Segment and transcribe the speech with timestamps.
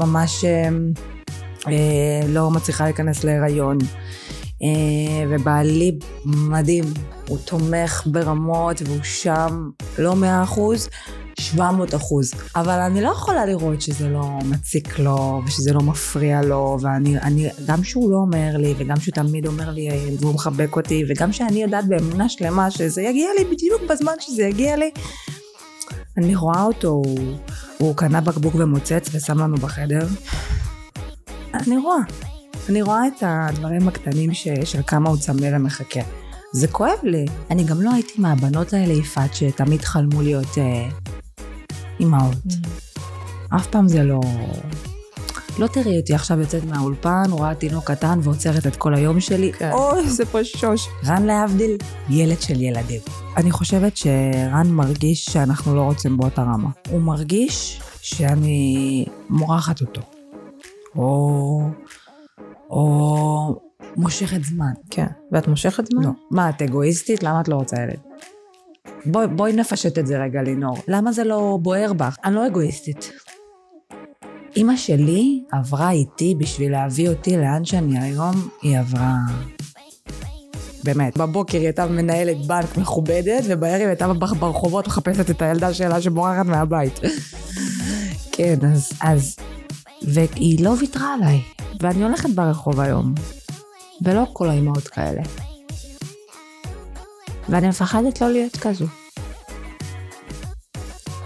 [0.00, 0.68] ממש אה,
[1.66, 3.78] אה, לא מצליחה להיכנס להיריון.
[4.62, 6.84] אה, ובעלי מדהים,
[7.28, 10.88] הוא תומך ברמות והוא שם לא מאה אחוז,
[11.40, 12.32] 700 אחוז.
[12.56, 17.48] אבל אני לא יכולה לראות שזה לא מציק לו ושזה לא מפריע לו, ואני, אני,
[17.66, 19.88] גם שהוא לא אומר לי, וגם שהוא תמיד אומר לי,
[20.20, 24.76] והוא מחבק אותי, וגם שאני יודעת באמונה שלמה שזה יגיע לי בדיוק בזמן שזה יגיע
[24.76, 24.90] לי,
[26.20, 27.36] אני רואה אותו, הוא,
[27.78, 30.06] הוא קנה בקבוק ומוצץ ושם לנו בחדר.
[31.54, 31.98] אני רואה.
[32.68, 36.00] אני רואה את הדברים הקטנים ש, של כמה הוא צמא ומחכה.
[36.52, 37.26] זה כואב לי.
[37.50, 40.88] אני גם לא הייתי מהבנות האלה, יפעת, שתמיד חלמו להיות אה,
[42.00, 42.46] אימהות.
[42.46, 43.56] Mm.
[43.56, 44.20] אף פעם זה לא...
[45.58, 49.52] לא תראי אותי עכשיו יוצאת מהאולפן, רואה תינוק קטן ועוצרת את כל היום שלי.
[49.52, 49.70] כן.
[49.72, 50.88] אוי, זה פשוש.
[51.06, 51.76] רן להבדיל,
[52.10, 53.00] ילד של ילדים.
[53.36, 56.68] אני חושבת שרן מרגיש שאנחנו לא רוצים באותה רמה.
[56.90, 60.00] הוא מרגיש שאני מורחת אותו.
[60.96, 61.62] או...
[62.70, 63.60] או
[63.96, 64.72] מושכת זמן.
[64.90, 65.06] כן.
[65.32, 66.02] ואת מושכת זמן?
[66.02, 66.10] לא.
[66.30, 67.22] מה, את אגואיסטית?
[67.22, 67.98] למה את לא רוצה ילד?
[69.06, 70.78] בואי, בואי נפשט את זה רגע, לינור.
[70.88, 72.16] למה זה לא בוער בך?
[72.24, 73.12] אני לא אגואיסטית.
[74.56, 79.14] אימא שלי עברה איתי בשביל להביא אותי לאן שאני היום, היא עברה...
[80.84, 81.18] באמת.
[81.18, 87.00] בבוקר היא הייתה מנהלת בנק מכובדת, ובערב הייתה ברחובות מחפשת את הילדה שלה שבורחת מהבית.
[88.32, 88.92] כן, אז...
[89.00, 89.36] אז...
[90.02, 91.40] והיא לא ויתרה עליי.
[91.80, 93.14] ואני הולכת ברחוב היום,
[94.02, 95.22] ולא כל האימהות כאלה.
[97.48, 98.86] ואני מפחדת לא להיות כזו.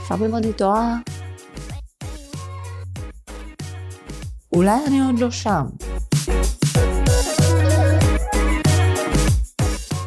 [0.03, 1.14] לפעמים אני טועה.
[4.55, 5.65] אולי אני עוד לא שם.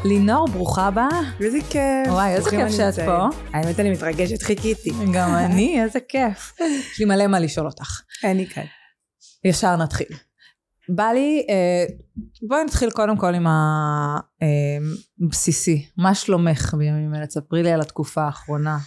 [0.06, 1.22] לינור, ברוכה הבאה.
[1.39, 2.08] איזה כיף.
[2.08, 3.28] וואי, איזה כיף שאת פה.
[3.54, 4.89] האמת, אני מתרגשת, חיכיתי.
[5.14, 6.54] גם אני, איזה כיף.
[6.92, 8.02] יש לי מלא מה לשאול אותך.
[8.23, 8.64] אני כאן.
[9.44, 10.08] ישר נתחיל.
[10.89, 11.86] בא לי, אה,
[12.48, 13.48] בואי נתחיל קודם כל עם
[15.22, 15.76] הבסיסי.
[15.86, 17.27] אה, מה שלומך בימים אלה?
[17.27, 18.77] תספרי לי על התקופה האחרונה.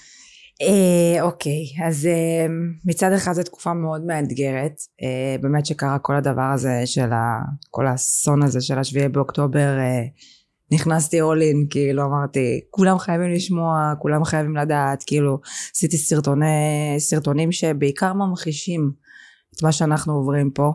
[0.62, 2.46] אה, אוקיי, אז אה,
[2.84, 4.72] מצד אחד זו תקופה מאוד מאתגרת.
[5.02, 7.40] אה, באמת שקרה כל הדבר הזה של ה...
[7.70, 9.78] כל האסון הזה של השביעי באוקטובר.
[10.72, 15.40] נכנסתי all in, כאילו אמרתי, כולם חייבים לשמוע, כולם חייבים לדעת, כאילו
[15.74, 16.46] עשיתי סרטוני,
[16.98, 18.90] סרטונים שבעיקר ממחישים
[19.56, 20.72] את מה שאנחנו עוברים פה.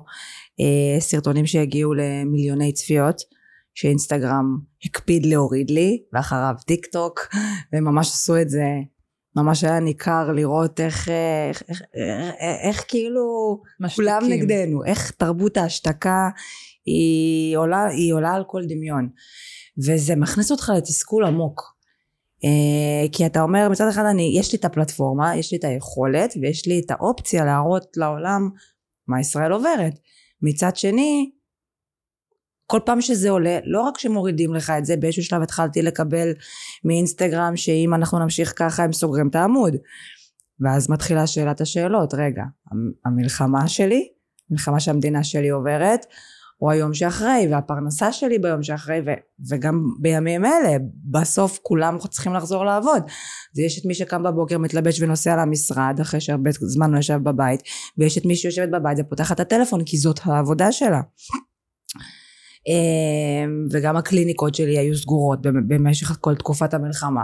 [0.99, 3.21] סרטונים שהגיעו למיליוני צפיות
[3.73, 7.19] שאינסטגרם הקפיד להוריד לי ואחריו טיק טוק
[7.73, 8.65] והם ממש עשו את זה
[9.35, 11.09] ממש היה ניכר לראות איך,
[11.49, 12.31] איך, איך, איך,
[12.61, 14.05] איך כאילו משתקים.
[14.05, 16.29] כולם נגדנו, איך תרבות ההשתקה
[16.85, 19.09] היא עולה, היא עולה על כל דמיון.
[19.77, 21.75] וזה מכניס אותך לתסכול עמוק.
[22.35, 26.33] Uh, כי אתה אומר מצד אחד אני יש לי את הפלטפורמה יש לי את היכולת
[26.41, 28.49] ויש לי את האופציה להראות לעולם
[29.07, 29.93] מה ישראל עוברת.
[30.41, 31.31] מצד שני
[32.67, 36.33] כל פעם שזה עולה לא רק שמורידים לך את זה באיזשהו שלב התחלתי לקבל
[36.83, 39.75] מאינסטגרם שאם אנחנו נמשיך ככה הם סוגרים את העמוד.
[40.59, 42.43] ואז מתחילה שאלת השאלות רגע
[43.05, 44.07] המלחמה שלי
[44.49, 46.05] מלחמה שהמדינה שלי עוברת
[46.61, 49.09] או היום שאחרי והפרנסה שלי ביום שאחרי ו,
[49.49, 50.77] וגם בימים אלה
[51.11, 53.03] בסוף כולם צריכים לחזור לעבוד.
[53.53, 57.61] אז יש את מי שקם בבוקר מתלבש ונוסע למשרד אחרי שהרבה זמן לא ישב בבית
[57.97, 61.01] ויש את מי שיושבת בבית ופותחת את הטלפון כי זאת העבודה שלה
[63.71, 67.23] וגם הקליניקות שלי היו סגורות במשך כל תקופת המלחמה.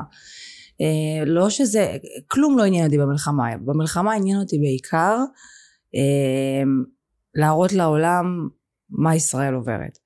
[0.82, 1.98] אה, לא שזה
[2.28, 3.58] כלום לא עניין אותי במלחמה.
[3.66, 5.18] במלחמה עניין אותי בעיקר
[5.94, 6.84] אמ,
[7.36, 8.48] להראות לעולם
[8.90, 9.98] מה ישראל עוברת.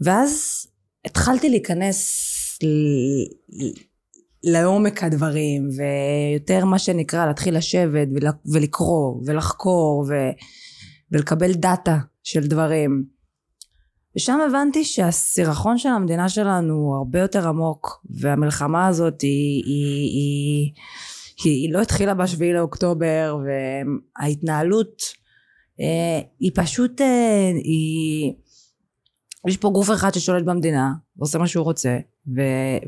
[0.00, 0.66] ואז
[1.04, 2.26] התחלתי להיכנס
[4.44, 8.08] לעומק הדברים ויותר מה שנקרא להתחיל לשבת
[8.52, 10.04] ולקרוא ולחקור
[11.12, 13.04] ולקבל דאטה של דברים
[14.16, 20.72] ושם הבנתי שהסירחון של המדינה שלנו הוא הרבה יותר עמוק והמלחמה הזאת היא, היא, היא,
[21.44, 25.02] היא, היא לא התחילה בשביעי לאוקטובר וההתנהלות
[25.80, 28.32] אה, היא פשוט אה, היא
[29.48, 31.98] יש פה גוף אחד ששולט במדינה ועושה מה שהוא רוצה
[32.36, 32.40] ו,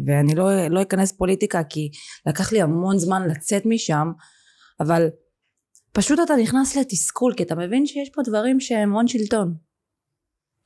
[0.06, 1.90] ואני לא, לא אכנס פוליטיקה כי
[2.26, 4.12] לקח לי המון זמן לצאת משם
[4.80, 5.08] אבל
[5.92, 9.54] פשוט אתה נכנס לתסכול כי אתה מבין שיש פה דברים שהם הון שלטון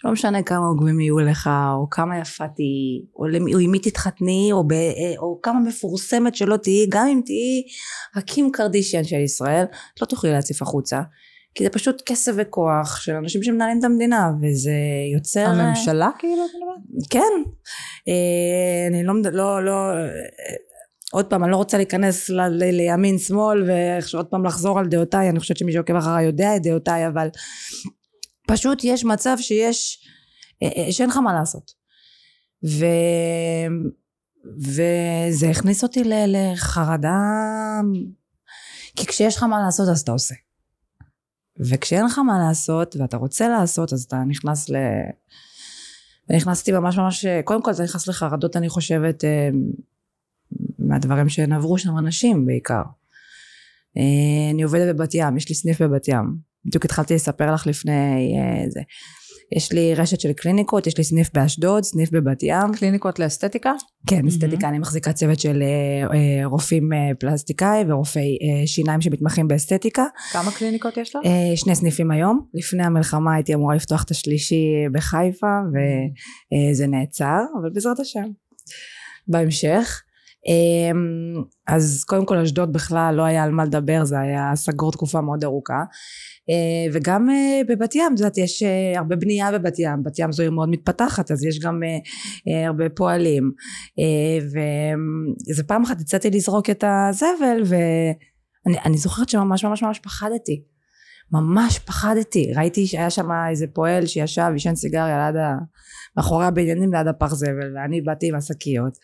[0.04, 4.48] לא משנה כמה עוגבים יהיו לך או כמה יפה תהיי או, או עם מי תתחתני
[4.52, 7.62] או, ב, אה, או כמה מפורסמת שלא תהיי גם אם תהיי
[8.14, 9.64] הקים קרדישיאן של ישראל
[10.00, 11.00] לא תוכלי להציף החוצה
[11.54, 14.72] כי זה פשוט כסף וכוח של אנשים שמנהלים את המדינה וזה
[15.14, 16.42] יוצר הממשלה כאילו?
[17.10, 17.50] כן
[18.08, 19.72] אה, אני לא לא לא
[21.12, 23.70] עוד פעם, אני לא רוצה להיכנס ל- ל- לימין שמאל
[24.12, 27.28] ועוד פעם לחזור על דעותיי, אני חושבת שמי שעוקב אחריי יודע את דעותיי, אבל
[28.46, 30.06] פשוט יש מצב שיש,
[30.62, 31.72] אה, אה, שאין לך מה לעשות.
[32.64, 32.86] ו...
[34.58, 37.20] וזה הכניס אותי לחרדה,
[38.96, 40.34] כי כשיש לך מה לעשות אז אתה עושה.
[41.60, 44.76] וכשאין לך מה לעשות ואתה רוצה לעשות אז אתה נכנס ל...
[46.30, 49.48] ונכנסתי ממש ממש, קודם כל זה נכנס לחרדות אני חושבת אה,
[50.78, 52.82] מהדברים שנעברו שם אנשים בעיקר.
[54.54, 56.45] אני עובדת בבת ים, יש לי סניף בבת ים.
[56.66, 57.92] בדיוק התחלתי לספר לך לפני
[58.38, 58.80] אה, זה.
[59.56, 62.72] יש לי רשת של קליניקות, יש לי סניף באשדוד, סניף בבת ים.
[62.78, 63.72] קליניקות לאסתטיקה?
[64.06, 69.48] כן, אסתטיקה, אני מחזיקה צוות של אה, אה, רופאים אה, פלסטיקאי ורופאי אה, שיניים שמתמחים
[69.48, 70.04] באסתטיקה.
[70.32, 71.22] כמה קליניקות יש לך?
[71.24, 72.46] אה, שני סניפים היום.
[72.54, 78.28] לפני המלחמה הייתי אמורה לפתוח את השלישי בחיפה וזה נעצר, אבל בעזרת השם.
[79.28, 80.02] בהמשך.
[80.48, 80.98] אה,
[81.74, 85.44] אז קודם כל אשדוד בכלל לא היה על מה לדבר, זה היה סגור תקופה מאוד
[85.44, 85.82] ארוכה.
[86.50, 90.32] אה, וגם אה, בבת ים, את יודעת, יש אה, הרבה בנייה בבת ים, בת ים
[90.32, 91.82] זו עיר מאוד מתפתחת, אז יש גם
[92.66, 93.52] הרבה פועלים.
[94.52, 100.62] ואיזה פעם אחת יצאתי לזרוק את הזבל, ואני אני זוכרת שממש ממש ממש פחדתי.
[101.32, 102.52] ממש פחדתי.
[102.56, 105.54] ראיתי שהיה שם איזה פועל שישב, עישן סיגריה ליד ה...
[106.16, 108.98] מאחורי הבניינים ליד הפח זבל, ואני באתי עם השקיות.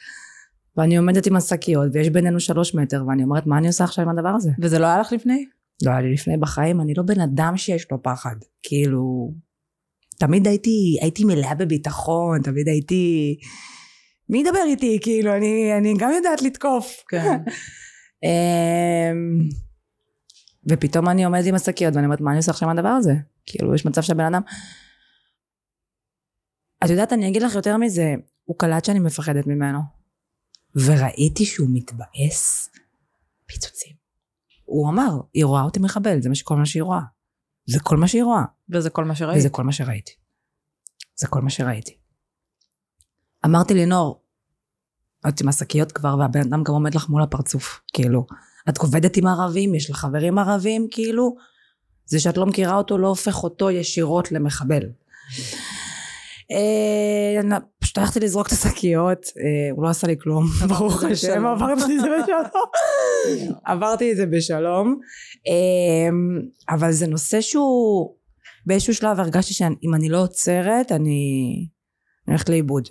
[0.77, 4.19] ואני עומדת עם השקיות, ויש בינינו שלוש מטר, ואני אומרת, מה אני עושה עכשיו עם
[4.19, 4.51] הדבר הזה?
[4.63, 5.45] וזה לא היה לך לפני?
[5.83, 8.37] לא היה לי לפני בחיים, אני לא בן אדם שיש לו פחד.
[8.63, 9.33] כאילו,
[10.19, 13.37] תמיד הייתי, הייתי מלאה בביטחון, תמיד הייתי...
[14.29, 14.99] מי ידבר איתי?
[15.03, 17.03] כאילו, אני, אני גם יודעת לתקוף.
[17.09, 17.39] כן.
[18.25, 19.49] אמ,
[20.71, 23.13] ופתאום אני עומדת עם השקיות ואני אומרת, מה אני עושה עכשיו עם הדבר הזה?
[23.47, 24.43] כאילו, יש מצב שהבן אדם...
[26.85, 28.15] את יודעת, אני אגיד לך יותר מזה,
[28.45, 29.79] הוא קלט שאני מפחדת ממנו.
[30.75, 32.71] וראיתי שהוא מתבאס.
[33.47, 34.02] פיצוצים.
[34.73, 37.01] הוא אמר, היא רואה אותי מחבל, זה מה שכל מה שהיא רואה.
[37.67, 38.43] זה כל מה שהיא רואה.
[38.71, 39.39] וזה כל מה שראית?
[39.39, 40.13] וזה כל מה שראיתי.
[41.17, 41.97] זה כל מה שראיתי.
[43.45, 44.23] אמרתי לינור,
[45.29, 48.27] את עם השקיות כבר, והבן אדם גם עומד לך מול הפרצוף, כאילו.
[48.69, 51.37] את עובדת עם ערבים, יש לך חברים ערבים, כאילו.
[52.05, 54.83] זה שאת לא מכירה אותו לא הופך אותו ישירות למחבל.
[57.93, 61.47] פשוט הלכתי לזרוק את השקיות, אה, הוא לא עשה לי כלום, ברוך השם.
[61.47, 63.61] עברתי את זה בשלום.
[63.65, 65.01] עברתי את זה בשלום.
[65.49, 66.11] אה,
[66.75, 68.15] אבל זה נושא שהוא,
[68.67, 71.67] באיזשהו שלב הרגשתי שאם אני לא עוצרת, אני
[72.27, 72.89] הולכת לאיבוד.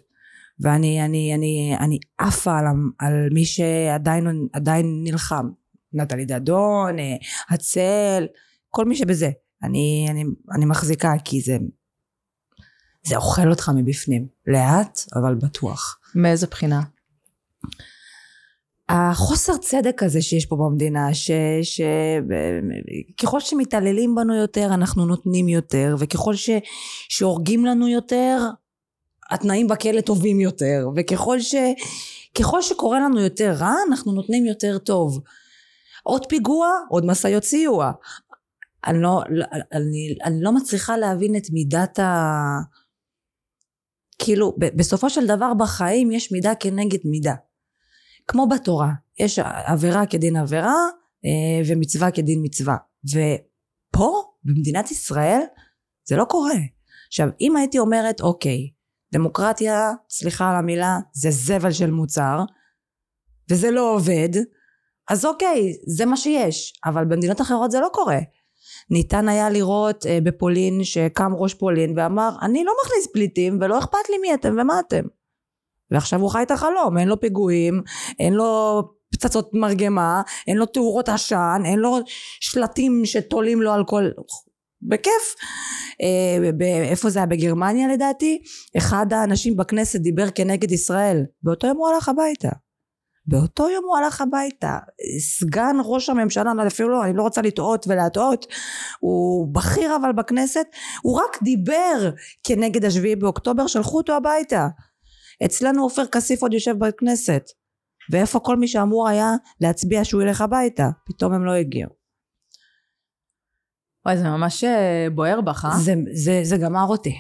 [0.60, 2.66] ואני אני, אני, אני עפה על,
[3.00, 5.50] על מי שעדיין עדיין נלחם.
[5.94, 7.16] נטלי דדון, אה,
[7.50, 8.28] הצל,
[8.70, 9.30] כל מי שבזה.
[9.64, 10.24] אני, אני,
[10.56, 11.58] אני מחזיקה כי זה,
[13.04, 14.28] זה אוכל אותך מבפנים.
[14.48, 16.00] לאט, אבל בטוח.
[16.16, 16.82] מאיזה בחינה?
[18.90, 21.32] החוסר צדק הזה שיש פה במדינה, ש...
[21.64, 21.82] ש...
[23.40, 26.50] שמתעללים בנו יותר, אנחנו נותנים יותר, וככל ש...
[27.10, 28.38] שהורגים לנו יותר,
[29.32, 31.56] התנאים בכלא טובים יותר, וככל ש...
[32.36, 35.20] ככל שקורה לנו יותר רע, אנחנו נותנים יותר טוב.
[36.04, 37.92] עוד פיגוע, עוד משאיות סיוע.
[38.88, 39.22] אני לא,
[39.74, 42.40] אני, אני לא מצליחה להבין את מידת ה...
[44.24, 47.34] כאילו, בסופו של דבר בחיים יש מידה כנגד מידה.
[48.28, 50.76] כמו בתורה, יש עבירה כדין עבירה
[51.26, 52.76] אה, ומצווה כדין מצווה.
[53.06, 55.42] ופה, במדינת ישראל,
[56.08, 56.60] זה לא קורה.
[57.08, 58.70] עכשיו, אם הייתי אומרת, אוקיי,
[59.14, 62.40] דמוקרטיה, סליחה על המילה, זה זבל של מוצר,
[63.50, 64.30] וזה לא עובד,
[65.10, 66.74] אז אוקיי, זה מה שיש.
[66.86, 68.20] אבל במדינות אחרות זה לא קורה.
[68.92, 74.10] ניתן היה לראות אה, בפולין שקם ראש פולין ואמר, אני לא מכניס פליטים ולא אכפת
[74.10, 75.04] לי מי אתם ומה אתם.
[75.92, 77.82] ועכשיו הוא חי את החלום, אין לו פיגועים,
[78.20, 78.82] אין לו
[79.14, 81.98] פצצות מרגמה, אין לו תאורות עשן, אין לו
[82.40, 84.04] שלטים שתולים לו על כל...
[84.82, 85.36] בכיף.
[86.02, 86.50] אה,
[86.90, 87.26] איפה זה היה?
[87.26, 88.42] בגרמניה לדעתי?
[88.78, 91.24] אחד האנשים בכנסת דיבר כנגד ישראל.
[91.44, 92.50] באותו יום הוא הלך הביתה.
[93.26, 94.78] באותו יום הוא הלך הביתה.
[95.20, 98.46] סגן ראש הממשלה, אפילו לא, אני לא רוצה לטעות ולהטעות,
[99.00, 100.68] הוא בכיר אבל בכנסת,
[101.02, 102.12] הוא רק דיבר
[102.44, 104.68] כנגד השביעי באוקטובר, שלחו אותו הביתה.
[105.46, 107.44] אצלנו עופר כסיף עוד יושב בכנסת.
[108.12, 110.90] ואיפה כל מי שאמור היה להצביע שהוא ילך הביתה?
[111.06, 111.90] פתאום הם לא הגיעו.
[114.06, 115.80] וואי, זה ממש אה, בוער בך, אה?
[115.80, 117.16] זה, זה, זה גמר אותי.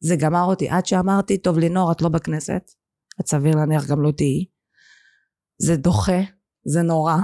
[0.00, 0.68] זה גמר אותי.
[0.68, 2.70] עד שאמרתי, טוב לינור, את לא בכנסת.
[3.20, 4.57] את סביר להניח גם לא תהיי.
[5.58, 6.20] זה דוחה,
[6.64, 7.16] זה נורא.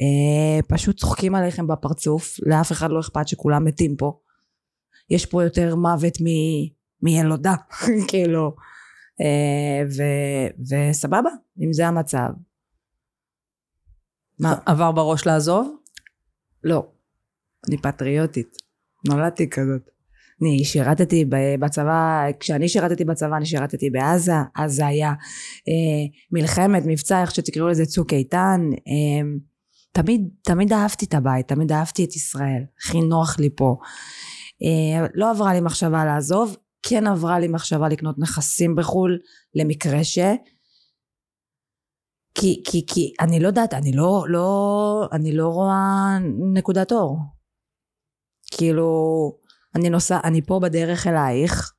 [0.00, 2.36] אה, פשוט צוחקים עליכם בפרצוף.
[2.46, 4.20] לאף אחד לא אכפת שכולם מתים פה.
[5.10, 6.26] יש פה יותר מוות מ,
[7.02, 7.54] מילודה,
[8.08, 8.56] כאילו.
[9.20, 10.02] אה, ו,
[10.60, 11.30] וסבבה,
[11.60, 12.28] אם זה המצב.
[14.38, 14.54] מה?
[14.66, 15.76] עבר בראש לעזוב?
[16.64, 16.86] לא.
[17.68, 18.56] אני פטריוטית.
[19.08, 19.97] נולדתי כזאת.
[20.42, 21.24] אני שירתתי
[21.60, 25.08] בצבא, כשאני שירתתי בצבא אני שירתתי בעזה, אז זה היה
[25.68, 28.60] אה, מלחמת, מבצע, איך שתקראו לזה צוק איתן.
[28.72, 29.28] אה,
[29.92, 33.76] תמיד, תמיד אהבתי את הבית, תמיד אהבתי את ישראל, הכי נוח לי פה.
[34.62, 39.18] אה, לא עברה לי מחשבה לעזוב, כן עברה לי מחשבה לקנות נכסים בחו"ל,
[39.54, 40.18] למקרה ש...
[42.34, 46.18] כי, כי, כי אני לא יודעת, אני לא, לא, אני לא רואה
[46.54, 47.18] נקודת אור.
[48.50, 48.88] כאילו,
[49.74, 51.72] אני נוסע, אני פה בדרך אלייך,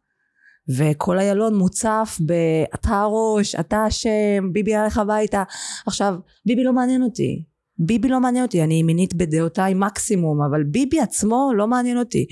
[0.77, 2.34] וכל איילון מוצף ב...
[2.75, 5.43] אתה הראש, אתה אשם, ביבי הלך הביתה.
[5.86, 6.15] עכשיו,
[6.46, 7.43] ביבי לא מעניין אותי.
[7.77, 12.25] ביבי לא מעניין אותי, אני ימינית בדעותיי מקסימום, אבל ביבי עצמו לא מעניין אותי.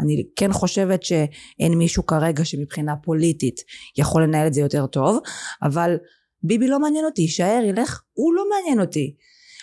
[0.00, 3.60] אני כן חושבת שאין מישהו כרגע שמבחינה פוליטית
[3.98, 5.18] יכול לנהל את זה יותר טוב,
[5.62, 5.96] אבל
[6.42, 9.14] ביבי לא מעניין אותי, יישאר, ילך, הוא לא מעניין אותי.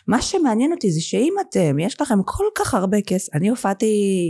[0.10, 3.86] מה שמעניין אותי זה שאם אתם, יש לכם כל כך הרבה כסף, אני הופעתי,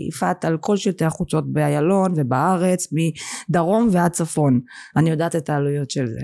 [0.09, 4.59] יפעת על כל שלטי החוצות באיילון ובארץ, מדרום ועד צפון.
[4.95, 6.19] אני יודעת את העלויות של זה.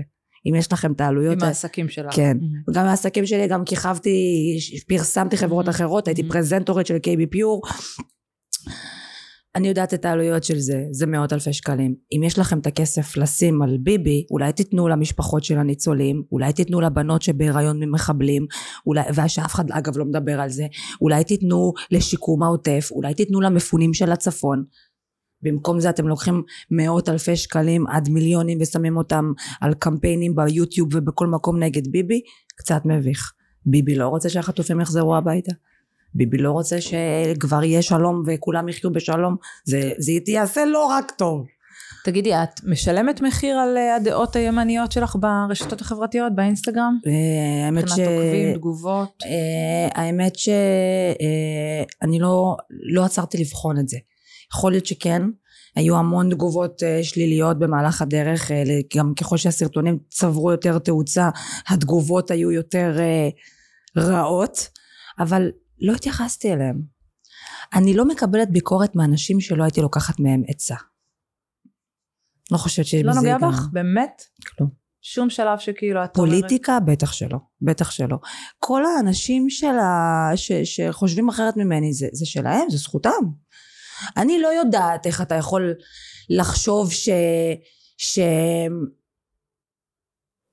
[0.49, 1.41] אם יש לכם את העלויות...
[1.41, 2.15] עם העסקים שלך.
[2.15, 2.37] כן.
[2.39, 2.73] Mm-hmm.
[2.73, 4.57] גם העסקים שלי, גם כיכבתי,
[4.87, 5.69] פרסמתי חברות mm-hmm.
[5.69, 6.33] אחרות, הייתי mm-hmm.
[6.33, 7.61] פרזנטורית של KB פיור.
[9.55, 11.95] אני יודעת את העלויות של זה, זה מאות אלפי שקלים.
[12.11, 16.81] אם יש לכם את הכסף לשים על ביבי, אולי תיתנו למשפחות של הניצולים, אולי תיתנו
[16.81, 18.45] לבנות שבהיריון ממחבלים,
[18.87, 20.65] אולי, ושאף אחד אגב לא מדבר על זה,
[21.01, 24.63] אולי תיתנו לשיקום העוטף, אולי תיתנו למפונים של הצפון.
[25.41, 29.31] במקום זה אתם לוקחים מאות אלפי שקלים עד מיליונים ושמים אותם
[29.61, 32.21] על קמפיינים ביוטיוב ובכל מקום נגד ביבי,
[32.55, 33.33] קצת מביך.
[33.65, 35.51] ביבי לא רוצה שהחטופים יחזרו הביתה.
[36.15, 41.45] ביבי לא רוצה שכבר יהיה שלום וכולם יחיו בשלום, זה, זה יעשה לא רק טוב.
[42.05, 46.97] תגידי, את משלמת מחיר על אה, הדעות הימניות שלך ברשתות החברתיות, באינסטגרם?
[47.07, 47.91] אה, האמת ש...
[47.91, 49.23] מבחינת עוקבים, תגובות?
[49.25, 53.97] אה, האמת שאני לא, לא עצרתי לבחון את זה.
[54.53, 55.21] יכול להיות שכן,
[55.75, 58.51] היו המון תגובות שליליות במהלך הדרך,
[58.97, 61.29] גם ככל שהסרטונים צברו יותר תאוצה,
[61.67, 62.97] התגובות היו יותר
[63.97, 64.69] רעות,
[65.19, 66.81] אבל לא התייחסתי אליהם.
[67.73, 70.75] אני לא מקבלת ביקורת מאנשים שלא הייתי לוקחת מהם עצה.
[72.51, 73.25] לא חושבת שבזה לא גם...
[73.25, 73.67] לא נוגע בך?
[73.71, 74.23] באמת?
[74.47, 74.69] כלום.
[75.01, 76.77] שום שלב שכאילו את פוליטיקה?
[76.77, 76.97] אומרת...
[76.97, 77.37] בטח שלא.
[77.61, 78.17] בטח שלא.
[78.59, 83.11] כל האנשים שלה, ש, שחושבים אחרת ממני, זה, זה שלהם, זה זכותם.
[84.17, 85.73] אני לא יודעת איך אתה יכול
[86.29, 87.09] לחשוב ש...
[87.97, 88.19] ש...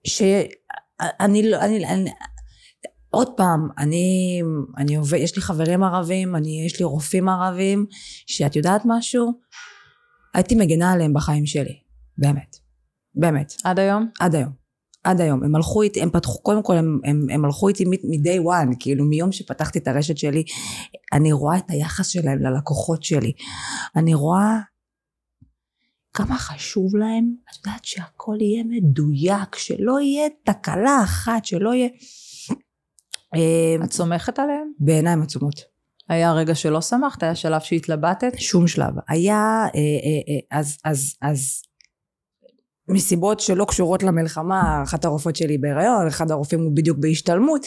[0.07, 0.23] ש...
[1.01, 2.11] אני, לא, אני, אני,
[3.15, 4.41] עוד פעם, אני,
[4.79, 7.87] אני עובד, יש לי חברים ערבים, אני, יש לי רופאים ערבים,
[8.27, 9.33] שאת יודעת משהו?
[10.35, 11.81] הייתי מגנה עליהם בחיים שלי,
[12.19, 12.57] באמת,
[13.15, 13.53] באמת.
[13.65, 14.09] עד היום?
[14.21, 14.53] עד היום.
[15.05, 15.45] עד היום.
[15.45, 19.05] הם הלכו איתי, הם פתחו, קודם כל הם, הם, הם הלכו איתי מ-day one, כאילו
[19.05, 20.45] מיום שפתחתי את הרשת שלי,
[21.13, 23.33] אני רואה את היחס שלהם ללקוחות שלי.
[23.97, 24.59] אני רואה
[26.15, 31.89] כמה חשוב להם, את יודעת שהכל יהיה מדויק, שלא יהיה תקלה אחת, שלא יהיה...
[33.35, 34.73] אמ, את סומכת עליהם?
[34.79, 35.73] בעיניים עצומות.
[36.09, 37.23] היה רגע שלא שמחת?
[37.23, 38.33] היה שלב שהתלבטת?
[38.39, 38.95] שום שלב.
[39.09, 41.63] היה, אה, אה, אה, אז, אז, אז
[42.89, 47.67] מסיבות שלא קשורות למלחמה, אחת הרופאות שלי בהיריון, אחד הרופאים הוא בדיוק בהשתלמות,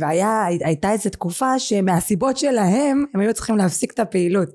[0.00, 4.48] והייתה איזו תקופה שמהסיבות שלהם הם היו צריכים להפסיק את הפעילות.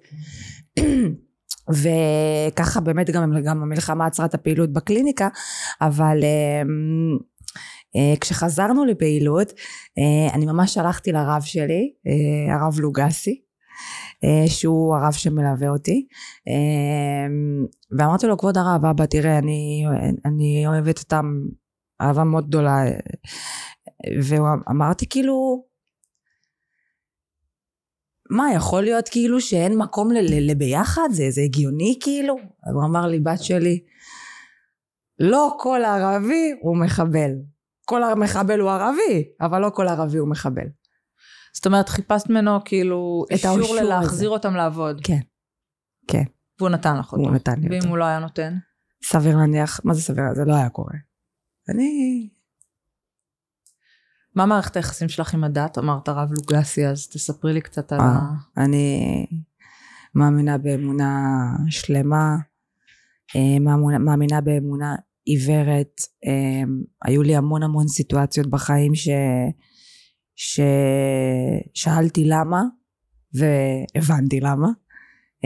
[1.70, 5.27] וככה באמת גם, גם המלחמה עצרה את הפעילות בקליניקה,
[5.81, 7.17] אבל אמ,
[8.22, 13.42] כשחזרנו לפעילות uh, אני ממש שלחתי לרב שלי uh, הרב לוגסי
[14.48, 16.08] שהוא הרב שמלווה אותי
[17.98, 19.86] ואמרתי לו כבוד הרב אבא תראה אני,
[20.26, 21.26] אני אוהבת אותם
[22.02, 22.84] אהבה מאוד גדולה.
[24.24, 25.66] ואמרתי כאילו
[28.30, 31.10] מה יכול להיות כאילו שאין מקום לביחד?
[31.12, 32.36] זה, זה הגיוני כאילו?
[32.74, 33.80] הוא אמר לי בת שלי
[35.20, 37.32] לא כל ערבי הוא מחבל
[37.86, 40.68] כל המחבל הוא ערבי, אבל לא כל ערבי הוא מחבל.
[41.54, 45.02] זאת אומרת, חיפשת ממנו כאילו אישור ללהחזיר אותם לעבוד.
[45.04, 45.20] כן,
[46.08, 46.24] כן.
[46.60, 47.24] והוא נתן לך אותו.
[47.24, 47.76] הוא נתן לי אותו.
[47.76, 48.58] ואם הוא לא היה נותן?
[49.04, 50.24] סביר להניח, מה זה סביר?
[50.34, 50.96] זה לא היה קורה.
[51.70, 52.30] אני...
[54.36, 55.78] מה מערכת היחסים שלך עם הדת?
[55.78, 58.64] אמרת הרב לוגסי, אז תספרי לי קצת על אה, ה...
[58.64, 59.26] אני
[60.16, 61.28] מאמינה באמונה
[61.70, 62.36] שלמה,
[63.36, 63.60] אה,
[64.00, 66.70] מאמינה באמונה עיוורת, um,
[67.06, 69.10] היו לי המון המון סיטואציות בחיים ש...
[70.36, 72.62] ששאלתי למה
[73.34, 74.68] והבנתי למה.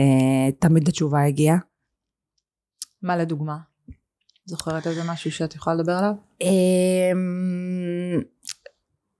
[0.00, 1.58] Uh, תמיד התשובה הגיעה.
[3.02, 3.58] מה לדוגמה?
[4.44, 6.12] זוכרת איזה משהו שאת יכולה לדבר עליו?
[6.42, 6.46] Um,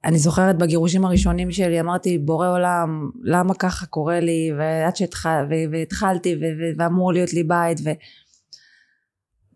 [0.04, 6.36] אני זוכרת בגירושים הראשונים שלי אמרתי בורא עולם למה ככה קורה לי ועד שהתחלתי
[6.78, 7.78] ואמור להיות לי בית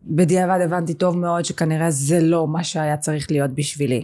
[0.07, 4.03] ובדיעבד הבנתי טוב מאוד שכנראה זה לא מה שהיה צריך להיות בשבילי.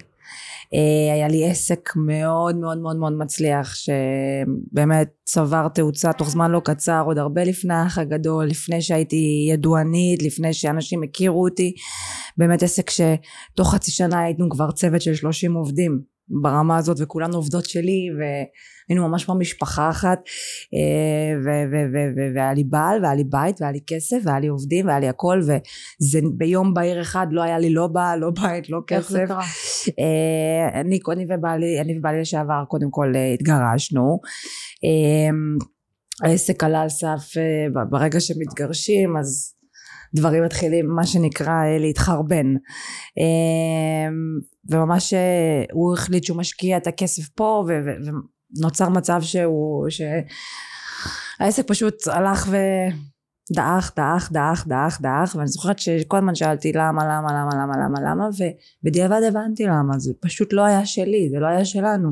[0.73, 6.61] אה, היה לי עסק מאוד מאוד מאוד מאוד מצליח שבאמת צבר תאוצה תוך זמן לא
[6.65, 11.73] קצר עוד הרבה לפני האח הגדול לפני שהייתי ידוענית לפני שאנשים הכירו אותי.
[12.37, 17.65] באמת עסק שתוך חצי שנה היינו כבר צוות של שלושים עובדים ברמה הזאת וכולנו עובדות
[17.65, 20.19] שלי והיינו ממש כמו משפחה אחת
[20.73, 21.51] אה,
[22.35, 25.39] והיה לי בעל והיה לי בית והיה לי כסף והיה לי עובדים והיה לי הכל
[25.41, 28.97] וזה ביום בהיר אחד לא היה לי לא בעל לא בית לא כסף.
[28.97, 29.43] איך זה קרה?
[29.99, 34.19] אה, אני, אני ובעלי אני ובעלי לשעבר קודם כל אה, התגרשנו
[36.23, 37.33] העסק עלה על סף
[37.89, 39.56] ברגע שמתגרשים אז
[40.15, 42.45] דברים מתחילים מה שנקרא להתחרבן.
[44.69, 47.65] וממש אה, הוא החליט שהוא משקיע את הכסף פה
[48.57, 56.35] ונוצר מצב שהוא שהעסק פשוט הלך ודעך דעך דעך דעך דעך ואני זוכרת שכל הזמן
[56.35, 58.29] שאלתי למה למה למה למה למה למה?
[58.83, 59.99] ובדיעבד הבנתי למה.
[59.99, 62.09] זה פשוט לא היה שלי זה לא היה שלנו.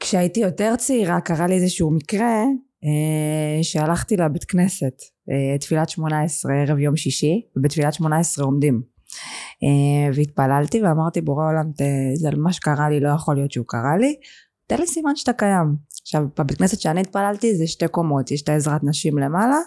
[0.00, 2.42] כשהייתי יותר צעירה קרה לי איזשהו מקרה
[2.84, 5.02] אה, שהלכתי לבית כנסת.
[5.02, 5.13] אה,
[5.60, 8.82] תפילת שמונה עשרה ערב יום שישי ובתפילת שמונה עשרה עומדים.
[9.62, 11.70] אה, והתפללתי ואמרתי בורא עולם
[12.14, 14.14] זה מה שקרה לי לא יכול להיות שהוא קרה לי.
[14.66, 15.76] תן לי סימן שאתה קיים.
[16.02, 19.58] עכשיו בבית כנסת שאני התפללתי זה שתי קומות יש את העזרת נשים למעלה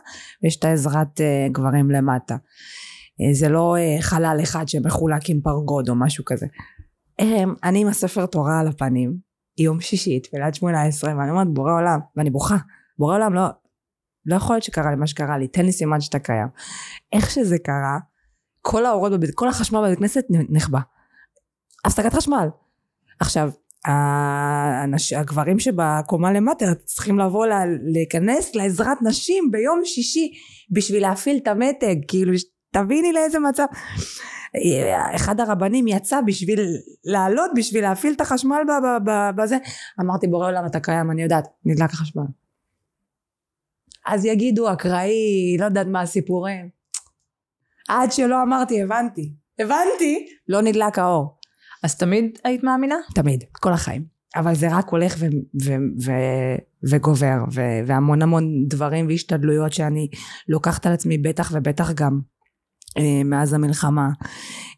[0.43, 2.35] ויש את העזרת uh, גברים למטה.
[2.35, 6.45] uh, זה לא uh, חלל אחד שמחולק עם פרגוד או משהו כזה.
[7.21, 7.25] um,
[7.63, 9.17] אני עם הספר תורה על הפנים
[9.57, 12.57] יום שישי תפילת שמונה עשרה ואני אומרת בורא עולם ואני בוכה.
[12.99, 13.41] בורא עולם לא
[14.27, 16.47] לא יכול להיות שקרה לי מה שקרה לי תן לי סימן שאתה קיים
[17.13, 17.97] איך שזה קרה
[18.61, 20.79] כל האורות בבית, כל החשמל בבית כנסת נחבא.
[21.85, 22.49] הפסקת חשמל.
[23.19, 23.49] עכשיו,
[23.85, 27.59] האנש, הגברים שבקומה למטה צריכים לבוא לה,
[27.93, 30.31] להיכנס לעזרת נשים ביום שישי
[30.71, 32.33] בשביל להפעיל את המתג, כאילו
[32.71, 33.65] תביני לאיזה מצב.
[35.15, 36.59] אחד הרבנים יצא בשביל
[37.03, 38.61] לעלות, בשביל להפעיל את החשמל
[39.35, 39.57] בזה.
[40.01, 42.23] אמרתי בורא עולם אתה קיים, אני יודעת, נדלק החשמל.
[44.07, 46.69] אז יגידו אקראי, לא יודעת מה הסיפורים.
[47.89, 51.37] עד שלא אמרתי הבנתי הבנתי לא נדלק האור
[51.83, 52.95] אז תמיד היית מאמינה?
[53.15, 55.25] תמיד כל החיים אבל זה רק הולך ו-
[55.63, 56.57] ו- ו-
[56.89, 60.09] וגובר ו- והמון המון דברים והשתדלויות שאני
[60.47, 62.19] לוקחת על עצמי בטח ובטח גם
[63.25, 64.09] מאז המלחמה.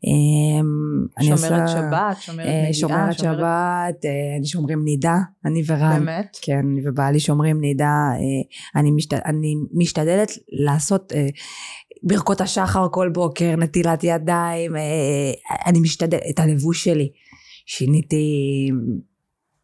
[0.08, 4.06] אה, שומרת שבת, שומרת אה, נגיעה, שומרת שבת,
[4.38, 6.00] אני שומרים נידה, אני ורן.
[6.00, 6.38] באמת?
[6.42, 8.10] כן, אני ובעלי שומרים נידה.
[8.76, 11.14] אני, משתד, אני משתדלת לעשות
[12.04, 14.76] ברכות השחר כל בוקר, נטילת ידיים,
[15.66, 17.12] אני משתדלת, את הלבוש שלי.
[17.66, 18.26] שיניתי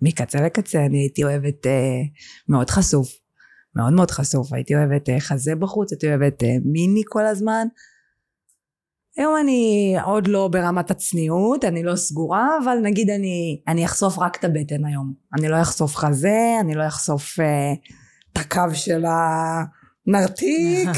[0.01, 1.67] מקצה לקצה, אני הייתי אוהבת
[2.49, 3.07] מאוד חשוף.
[3.75, 7.67] מאוד מאוד חשוף, הייתי אוהבת חזה בחוץ, הייתי אוהבת מיני כל הזמן.
[9.17, 14.35] היום אני עוד לא ברמת הצניעות, אני לא סגורה, אבל נגיד אני, אני אחשוף רק
[14.39, 15.13] את הבטן היום.
[15.39, 17.73] אני לא אחשוף חזה, אני לא אחשוף אה,
[18.33, 19.05] את הקו של
[20.07, 20.89] הנרתיק,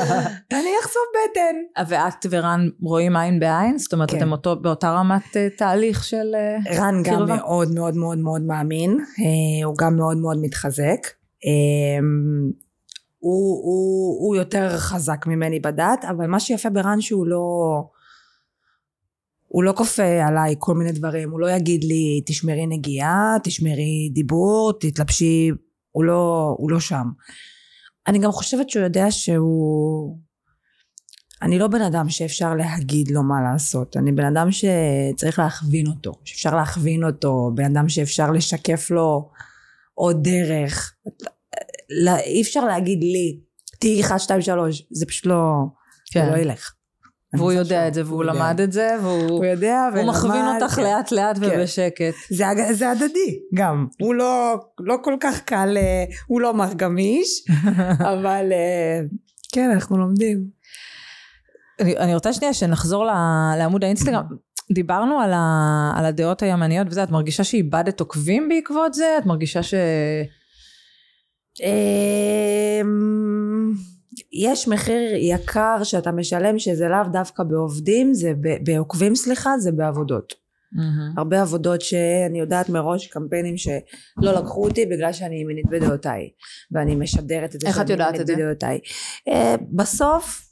[0.58, 1.84] אני אחשוף בטן.
[1.88, 3.78] ואת ורן רואים עין בעין?
[3.78, 4.16] זאת אומרת, כן.
[4.16, 6.34] אתם אותו, באותה רמת uh, תהליך של
[6.66, 11.06] uh, רן גם מאוד מאוד מאוד מאוד מאמין, uh, הוא גם מאוד מאוד מתחזק.
[13.22, 17.44] הוא, הוא, הוא יותר חזק ממני בדת, אבל מה שיפה ברן שהוא לא...
[19.48, 24.72] הוא לא כופה עליי כל מיני דברים, הוא לא יגיד לי תשמרי נגיעה, תשמרי דיבור,
[24.80, 25.50] תתלבשי,
[25.90, 27.06] הוא לא, הוא לא שם.
[28.06, 30.18] אני גם חושבת שהוא יודע שהוא...
[31.42, 36.12] אני לא בן אדם שאפשר להגיד לו מה לעשות, אני בן אדם שצריך להכווין אותו,
[36.24, 39.30] שאפשר להכווין אותו, בן אדם שאפשר לשקף לו
[39.94, 40.94] עוד דרך.
[42.04, 43.40] לא, אי אפשר להגיד לי
[43.80, 45.42] תהיי 1, 2, 3 זה פשוט לא,
[46.12, 46.24] כן.
[46.24, 46.72] זה לא ילך.
[47.34, 50.82] והוא יודע את זה והוא למד את זה והוא יודע הוא מכווין אותך כן.
[50.82, 51.60] לאט לאט כן.
[51.60, 52.14] ובשקט.
[52.30, 57.44] זה, זה הדדי גם הוא לא, לא כל כך קל אה, הוא לא מר גמיש
[58.12, 59.00] אבל אה,
[59.52, 60.44] כן אנחנו לומדים.
[61.80, 63.04] אני, אני רוצה שנייה שנחזור
[63.58, 64.22] לעמוד האינסטגרם
[64.72, 69.62] דיברנו על, ה, על הדעות הימניות וזה את מרגישה שאיבדת עוקבים בעקבות זה את מרגישה
[69.62, 69.74] ש...
[71.60, 73.22] אמ,
[74.32, 80.32] יש מחיר יקר שאתה משלם שזה לאו דווקא בעובדים, זה בעוקבים סליחה, זה בעבודות.
[80.32, 81.18] Mm-hmm.
[81.20, 86.30] הרבה עבודות שאני יודעת מראש קמפיינים שלא לקחו אותי בגלל שאני מינית בדעותיי
[86.72, 88.34] ואני משדרת את זה איך את יודעת את זה?
[88.34, 88.78] בדעותיי.
[89.28, 89.32] Uh,
[89.72, 90.51] בסוף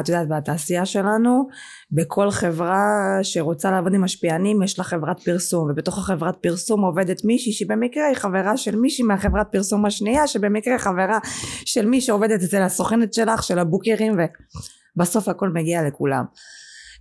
[0.00, 1.48] את יודעת, בתעשייה שלנו,
[1.92, 7.52] בכל חברה שרוצה לעבוד עם משפיענים יש לה חברת פרסום, ובתוך החברת פרסום עובדת מישהי
[7.52, 11.18] שבמקרה היא חברה של מישהי מהחברת פרסום השנייה, שבמקרה חברה
[11.64, 14.16] של מי שעובדת אצל הסוכנת שלך, של הבוקרים,
[14.96, 16.24] ובסוף הכל מגיע לכולם.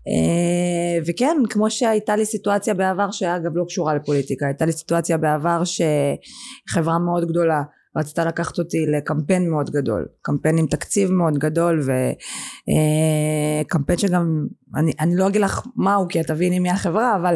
[0.07, 5.61] אה, וכן כמו שהייתה לי סיטואציה בעבר שאגב לא קשורה לפוליטיקה הייתה לי סיטואציה בעבר
[5.63, 7.61] שחברה מאוד גדולה
[7.97, 14.91] רצתה לקחת אותי לקמפיין מאוד גדול קמפיין עם תקציב מאוד גדול וקמפיין אה, שגם אני,
[14.99, 17.35] אני לא אגיד לך מהו כי את תביני מי החברה אבל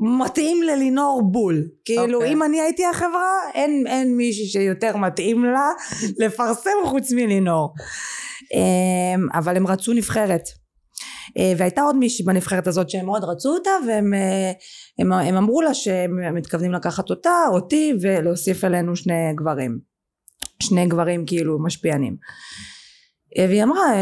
[0.00, 2.14] מתאים ללינור בול כאילו okay.
[2.14, 2.32] אוקיי.
[2.32, 5.70] אם אני הייתי החברה אין, אין מישהי שיותר מתאים לה
[6.18, 7.74] לפרסם חוץ מלינור
[8.54, 10.42] אה, אבל הם רצו נבחרת
[11.36, 14.52] והייתה עוד מישהי בנבחרת הזאת שהם מאוד רצו אותה והם אה,
[14.98, 19.78] הם, הם אמרו לה שהם מתכוונים לקחת אותה אותי ולהוסיף אלינו שני גברים
[20.62, 22.16] שני גברים כאילו משפיענים
[23.38, 23.94] אה, והיא אמרה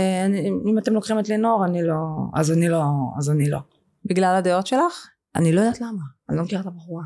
[0.70, 1.96] אם אתם לוקחים את לינור אני לא
[2.34, 2.82] אז אני לא
[3.18, 3.58] אז אני לא
[4.04, 5.06] בגלל הדעות שלך?
[5.36, 7.04] אני לא יודעת למה אני לא מכירה את הבחורה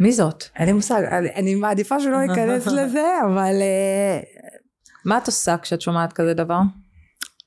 [0.00, 0.44] מי זאת?
[0.56, 3.54] אין לי מושג אני, אני מעדיפה שלא אכנס לזה אבל
[5.04, 6.60] מה את עושה כשאת שומעת כזה דבר?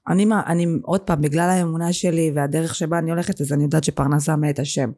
[0.08, 4.36] אני, אני עוד פעם בגלל האמונה שלי והדרך שבה אני הולכת אז אני יודעת שפרנסה
[4.36, 4.91] מאת השם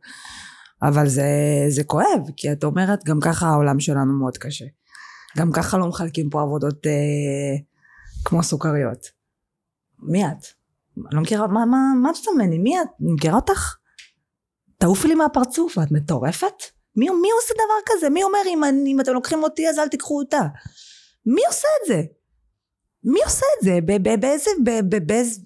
[0.81, 1.25] אבל זה,
[1.69, 4.65] זה כואב כי את אומרת גם ככה העולם שלנו מאוד קשה
[5.37, 7.57] גם ככה לא מחלקים פה עבודות אה,
[8.25, 9.07] כמו סוכריות
[9.99, 10.45] מי את?
[10.97, 12.31] אני לא מכירה מה, מה, מה את עושה?
[12.59, 12.87] מי את?
[13.01, 13.75] אני מכירה אותך?
[14.77, 16.63] תעופי לי מהפרצוף את מטורפת?
[16.95, 18.09] מי, מי עושה דבר כזה?
[18.09, 20.41] מי אומר אם, אם אתם לוקחים אותי אז אל תיקחו אותה?
[21.25, 22.01] מי עושה את זה?
[23.03, 23.79] מי עושה את זה?
[24.19, 24.51] באיזה,
[25.05, 25.41] באיזה,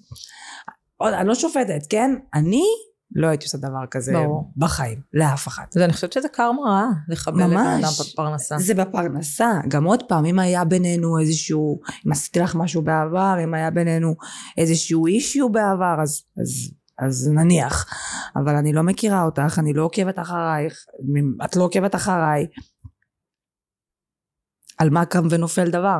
[1.02, 2.10] אני לא שופטת, כן?
[2.34, 2.64] אני
[3.14, 4.52] לא הייתי עושה דבר כזה ברור.
[4.56, 5.64] בחיים, לאף אחד.
[5.76, 8.58] אז אני חושבת שזה קרמה רעה, לחבל לבן אדם בפרנסה.
[8.58, 9.50] זה בפרנסה.
[9.68, 14.14] גם עוד פעם, אם היה בינינו איזשהו, אם עשיתי לך משהו בעבר, אם היה בינינו
[14.58, 17.86] איזשהו אישיו בעבר, אז, אז, אז נניח.
[18.36, 20.86] אבל אני לא מכירה אותך, אני לא עוקבת אחרייך,
[21.44, 22.46] את לא עוקבת אחריי.
[24.78, 25.98] על מה קם ונופל דבר.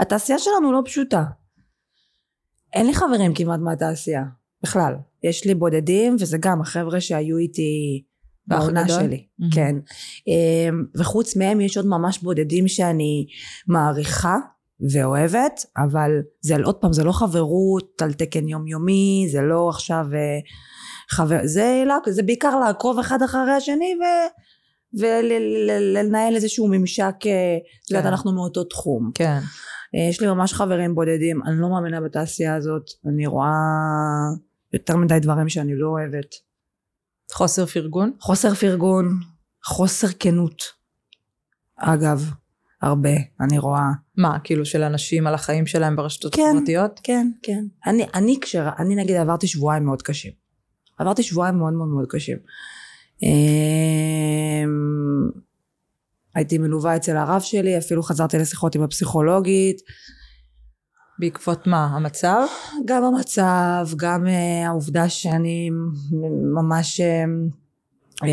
[0.00, 1.24] התעשייה שלנו לא פשוטה.
[2.72, 4.24] אין לי חברים כמעט מהתעשייה,
[4.62, 4.94] בכלל.
[5.22, 8.02] יש לי בודדים, וזה גם החבר'ה שהיו איתי
[8.46, 9.54] בעונה שלי, mm-hmm.
[9.54, 9.76] כן.
[10.26, 13.26] אמ, וחוץ מהם יש עוד ממש בודדים שאני
[13.68, 14.36] מעריכה
[14.92, 20.38] ואוהבת, אבל זה עוד פעם, זה לא חברות על תקן יומיומי, זה לא עכשיו אה,
[21.10, 24.02] חבר, זה, זה בעיקר לעקוב אחד אחרי השני ו...
[24.98, 28.08] ולנהל איזשהו ממשק, את יודעת, כן.
[28.08, 29.10] אנחנו מאותו תחום.
[29.14, 29.38] כן.
[29.96, 33.50] אה, יש לי ממש חברים בודדים, אני לא מאמינה בתעשייה הזאת, אני רואה
[34.72, 36.34] יותר מדי דברים שאני לא אוהבת.
[37.32, 38.12] חוסר פרגון?
[38.20, 39.20] חוסר פרגון,
[39.64, 40.62] חוסר כנות.
[41.76, 42.30] אגב,
[42.82, 43.90] הרבה, אני רואה.
[44.16, 47.00] מה, כאילו של אנשים על החיים שלהם ברשתות כן, החברתיות?
[47.02, 47.64] כן, כן.
[47.86, 50.32] אני, אני כשר, אני נגיד עברתי שבועיים מאוד קשים.
[50.98, 52.38] עברתי שבועיים מאוד מאוד מאוד קשים.
[56.36, 59.80] הייתי מלווה אצל הרב שלי, אפילו חזרתי לשיחות עם הפסיכולוגית.
[61.18, 61.86] בעקבות מה?
[61.86, 62.46] המצב?
[62.84, 65.70] גם המצב, גם uh, העובדה שאני
[66.54, 67.04] ממש uh,
[68.22, 68.26] uh,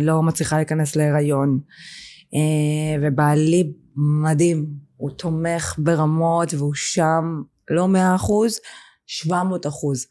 [0.00, 1.60] לא מצליחה להיכנס להיריון.
[2.20, 2.36] Uh,
[3.02, 8.58] ובעלי מדהים, הוא תומך ברמות והוא שם לא מאה אחוז,
[9.06, 10.06] שבע מאות אחוז.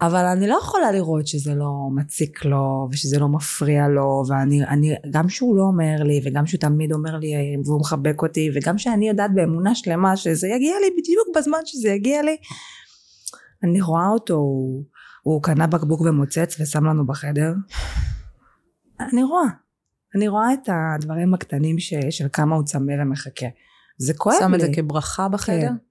[0.00, 4.94] אבל אני לא יכולה לראות שזה לא מציק לו ושזה לא מפריע לו ואני אני,
[5.10, 9.08] גם שהוא לא אומר לי וגם שהוא תמיד אומר לי והוא מחבק אותי וגם שאני
[9.08, 12.36] יודעת באמונה שלמה שזה יגיע לי בדיוק בזמן שזה יגיע לי
[13.64, 14.84] אני רואה אותו הוא,
[15.22, 17.52] הוא קנה בקבוק ומוצץ ושם לנו בחדר
[19.00, 19.48] אני רואה
[20.14, 23.46] אני רואה את הדברים הקטנים ש, של כמה הוא צמא ומחכה
[23.98, 25.60] זה כואב לי שם את זה כברכה בחדר?
[25.60, 25.87] כן.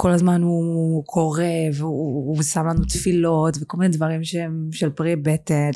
[0.00, 1.42] כל הזמן הוא קורא
[1.74, 5.70] והוא הוא שם לנו תפילות וכל מיני דברים שהם של פרי בטן.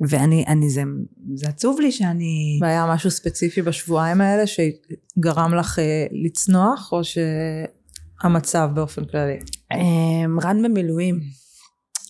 [0.00, 0.82] ואני אני זה
[1.34, 8.70] זה עצוב לי שאני והיה משהו ספציפי בשבועיים האלה שגרם לך אה, לצנוח או שהמצב
[8.74, 9.38] באופן כללי?
[9.74, 11.20] אמ, רן במילואים.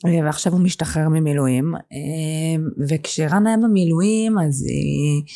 [0.07, 1.75] אה, ועכשיו הוא משתחרר ממילואים.
[1.75, 5.33] אמ, וכשרן היה במילואים אז אה,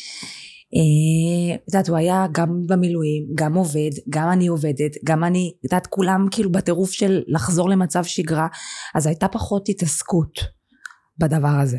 [0.69, 5.87] את יודעת הוא היה גם במילואים גם עובד גם אני עובדת גם אני את יודעת
[5.87, 8.47] כולם כאילו בטירוף של לחזור למצב שגרה
[8.95, 10.39] אז הייתה פחות התעסקות
[11.17, 11.77] בדבר הזה.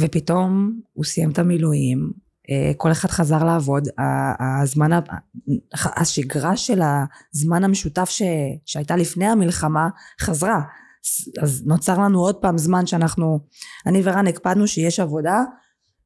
[0.00, 2.12] ופתאום הוא סיים את המילואים
[2.50, 3.88] אה, כל אחד חזר לעבוד
[4.62, 4.90] הזמן
[5.96, 8.22] השגרה של הזמן המשותף ש,
[8.66, 9.88] שהייתה לפני המלחמה
[10.20, 10.60] חזרה.
[11.42, 13.40] אז נוצר לנו עוד פעם זמן שאנחנו
[13.86, 15.42] אני ורן הקפדנו שיש עבודה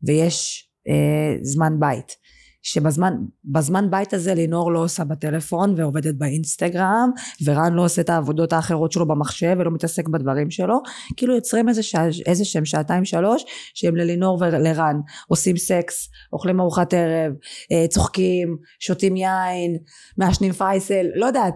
[0.07, 2.21] ויש אה, זמן בית.
[2.63, 7.11] שבזמן בזמן בית הזה לינור לא עושה בטלפון ועובדת באינסטגרם
[7.45, 10.83] ורן לא עושה את העבודות האחרות שלו במחשב ולא מתעסק בדברים שלו.
[11.17, 15.01] כאילו יוצרים איזה, שע, איזה שהם שעתיים שלוש שהם ללינור ולרן.
[15.29, 17.33] עושים סקס אוכלים ארוחת ערב
[17.73, 19.79] אה, צוחקים שותים יין
[20.19, 21.55] מעשנים פייסל לא יודעת.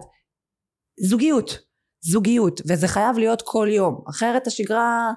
[0.99, 1.59] זוגיות.
[2.01, 2.61] זוגיות.
[2.67, 4.03] וזה חייב להיות כל יום.
[4.09, 5.11] אחרת השגרה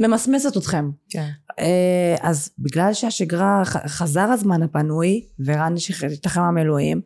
[0.00, 0.90] ממסמסת אתכם.
[1.10, 1.28] כן.
[1.58, 7.00] אה, אז בגלל שהשגרה חזר הזמן הפנוי ורן השתחרר מהמילואים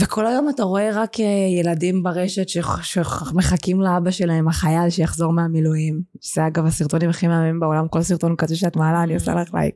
[0.00, 1.24] וכל היום אתה רואה רק אה,
[1.60, 6.02] ילדים ברשת שמחכים לאבא שלהם החייל שיחזור מהמילואים.
[6.34, 9.74] זה אגב הסרטונים הכי מהממים בעולם כל סרטון כזה שאת מעלה אני עושה לך לייק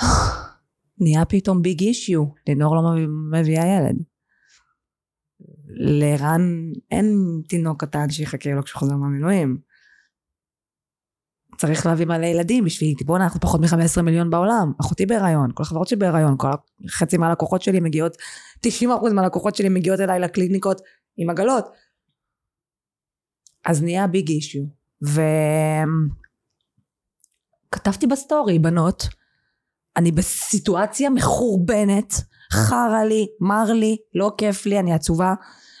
[1.00, 2.82] נהיה פתאום ביג אישיו לנור לא
[3.32, 3.96] מביאה ילד
[5.74, 7.16] לרן אין
[7.48, 9.58] תינוק קטן שיחכה לו כשהוא חוזר מהמילואים.
[11.56, 15.88] צריך להביא מלא ילדים בשביל, בואנה אנחנו פחות מ-15 מיליון בעולם, אחותי בהיריון, כל החברות
[15.88, 16.48] שלי בהיריון, כל
[16.88, 18.16] חצי מהלקוחות שלי מגיעות,
[18.66, 18.70] 90%
[19.14, 20.80] מהלקוחות שלי מגיעות אליי לקליניקות
[21.16, 21.64] עם עגלות.
[23.64, 24.62] אז נהיה big issue.
[27.72, 29.08] וכתבתי בסטורי, בנות,
[29.96, 32.12] אני בסיטואציה מחורבנת,
[32.52, 35.34] חרא לי, מר לי, לא כיף לי, אני עצובה.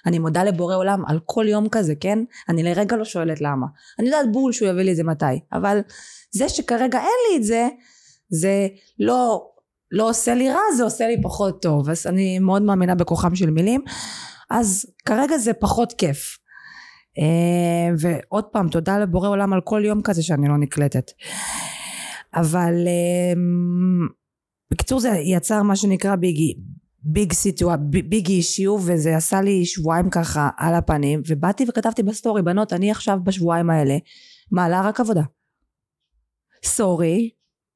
[0.06, 2.18] אני מודה לבורא עולם על כל יום כזה, כן?
[2.48, 3.66] אני לרגע לא שואלת למה.
[3.98, 5.80] אני יודעת בול שהוא יביא לי את זה מתי, אבל
[6.30, 7.68] זה שכרגע אין לי את זה,
[8.30, 9.46] זה לא,
[9.90, 11.90] לא עושה לי רע, זה עושה לי פחות טוב.
[11.90, 13.84] אז אני מאוד מאמינה בכוחם של מילים.
[14.50, 16.38] אז כרגע זה פחות כיף.
[17.18, 21.10] אה, ועוד פעם, תודה לבורא עולם על כל יום כזה שאני לא נקלטת.
[22.34, 23.40] אבל אה,
[24.70, 26.54] בקיצור זה יצר מה שנקרא biggie
[27.02, 27.76] big סיטואר,
[28.08, 33.18] big issue וזה עשה לי שבועיים ככה על הפנים ובאתי וכתבתי בסטורי בנות אני עכשיו
[33.24, 33.96] בשבועיים האלה
[34.50, 35.22] מעלה רק עבודה
[36.64, 37.30] sorry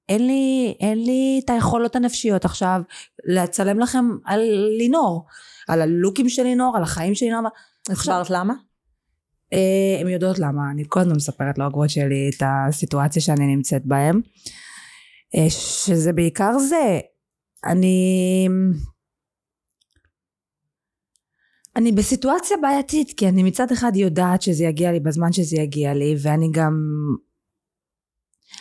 [0.09, 2.81] אין לי, אין לי את היכולות הנפשיות עכשיו
[3.25, 4.41] לצלם לכם על
[4.79, 5.27] לינור
[5.69, 7.43] על הלוקים של לינור על החיים של לינור
[7.91, 8.55] הסברת למה?
[9.53, 14.17] אה, הן יודעות למה אני כל הזמן מספרת לעוקבות שלי את הסיטואציה שאני נמצאת בהם
[14.17, 14.21] אה,
[15.49, 17.01] שזה בעיקר זה
[17.65, 18.49] אני
[21.77, 26.15] אני בסיטואציה בעייתית כי אני מצד אחד יודעת שזה יגיע לי בזמן שזה יגיע לי
[26.23, 26.75] ואני גם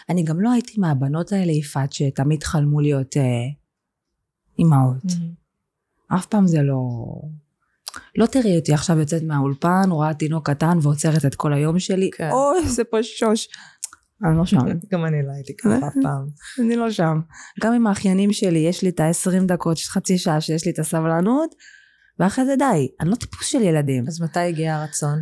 [0.09, 3.23] אני גם לא הייתי מהבנות האלה יפעת שתמיד חלמו להיות אה,
[4.59, 6.15] אימהות mm-hmm.
[6.15, 6.81] אף פעם זה לא
[8.15, 12.29] לא תראי אותי עכשיו יוצאת מהאולפן רואה תינוק קטן ועוצרת את כל היום שלי כן.
[12.31, 13.47] אוי זה פשוש
[14.23, 14.57] אני לא שם.
[14.91, 16.25] גם אני לא הייתי ככה אף פעם.
[16.65, 17.19] אני לא שם.
[17.61, 21.55] גם עם האחיינים שלי, יש לי את ה-20 דקות, חצי שעה שיש לי את הסבלנות,
[22.19, 22.87] ואחרי זה די.
[23.01, 24.03] אני לא טיפוס של ילדים.
[24.07, 25.19] אז מתי הגיע הרצון?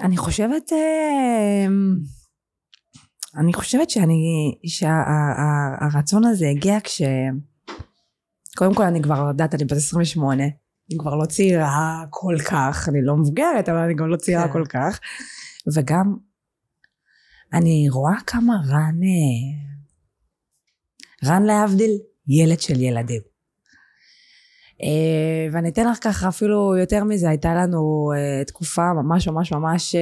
[0.00, 0.72] אני חושבת...
[0.72, 1.66] אה,
[3.36, 4.54] אני חושבת שאני...
[4.66, 7.02] שהרצון הזה הגיע כש...
[8.56, 10.44] קודם כל אני כבר יודעת, אני בת 28.
[10.44, 14.52] אני כבר לא צעירה כל כך, אני לא מבוגרת, אבל אני גם לא צעירה כן.
[14.52, 15.00] כל כך.
[15.74, 16.16] וגם
[17.52, 19.68] אני רואה כמה רן, אה,
[21.28, 23.20] רן להבדיל, ילד של ילדים.
[24.82, 29.96] אה, ואני אתן לך ככה אפילו יותר מזה, הייתה לנו אה, תקופה ממש ממש ממש,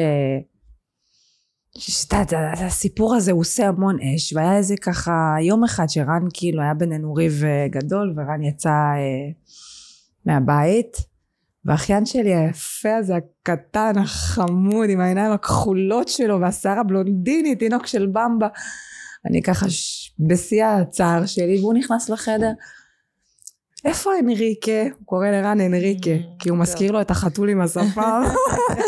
[2.56, 7.14] הסיפור הזה הוא עושה המון אש, והיה איזה ככה יום אחד שרן כאילו היה בינינו
[7.14, 8.74] ריב גדול, ורן יצא
[10.26, 11.07] מהבית.
[11.68, 18.48] והאחיין שלי היפה הזה, הקטן, החמוד, עם העיניים הכחולות שלו, והשיער הבלונדיני, תינוק של במבה.
[19.26, 20.12] אני ככה ש...
[20.28, 22.50] בשיא הצער שלי, והוא נכנס לחדר.
[23.84, 24.82] איפה אנריקה?
[24.82, 28.18] הוא קורא לרן אנריקה, mm, כי הוא מזכיר לו את החתול עם השפה.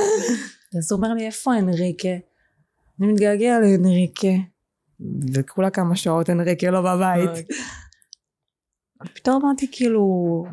[0.79, 2.09] אז הוא אומר לי, איפה אנריקה?
[3.01, 4.29] אני מתגעגע לאנריקה.
[5.35, 7.47] וכולה כמה שעות אנריקה לא בבית.
[9.15, 10.45] פתאום אמרתי כאילו,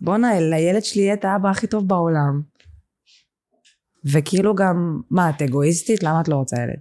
[0.00, 2.42] בואנה, לילד שלי יהיה את האבא הכי טוב בעולם.
[4.04, 6.02] וכאילו גם, מה, את אגואיסטית?
[6.02, 6.80] למה את לא רוצה ילד?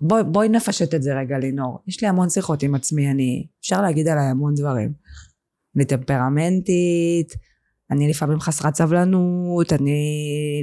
[0.00, 1.78] בואי, בואי נפשט את זה רגע, לינור.
[1.86, 3.46] יש לי המון שיחות עם עצמי, אני...
[3.60, 4.92] אפשר להגיד עליי המון דברים.
[5.76, 7.32] אני טמפרמנטית,
[7.90, 10.00] אני לפעמים חסרת סבלנות, אני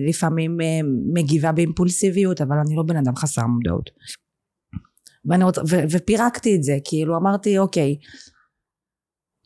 [0.08, 0.80] לפעמים אה,
[1.14, 3.90] מגיבה באימפולסיביות, אבל אני לא בן אדם חסר מודעות.
[5.26, 7.96] ואני רוצה, ו, ופירקתי את זה, כאילו אמרתי, אוקיי,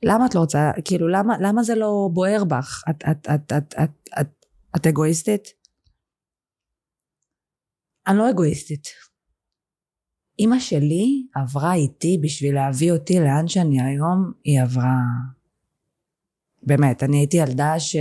[0.03, 2.83] למה את לא רוצה, כאילו למה, למה זה לא בוער בך?
[2.89, 5.47] את, את, את, את, את, את, את אגואיסטית?
[8.07, 8.87] אני לא אגואיסטית.
[10.39, 14.95] אימא שלי עברה איתי בשביל להביא אותי לאן שאני היום, היא עברה...
[16.63, 17.95] באמת, אני הייתי ילדה ש...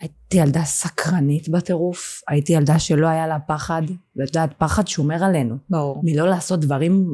[0.00, 3.82] הייתי ילדה סקרנית בטירוף, הייתי ילדה שלא היה לה פחד,
[4.16, 5.56] ואת יודעת, פחד שומר עלינו.
[5.70, 6.02] ברור.
[6.04, 7.06] מלא לעשות דברים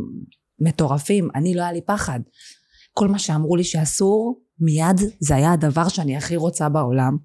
[0.59, 2.21] מטורפים, אני לא היה לי פחד.
[2.95, 7.17] כל מה שאמרו לי שאסור, מיד זה היה הדבר שאני הכי רוצה בעולם.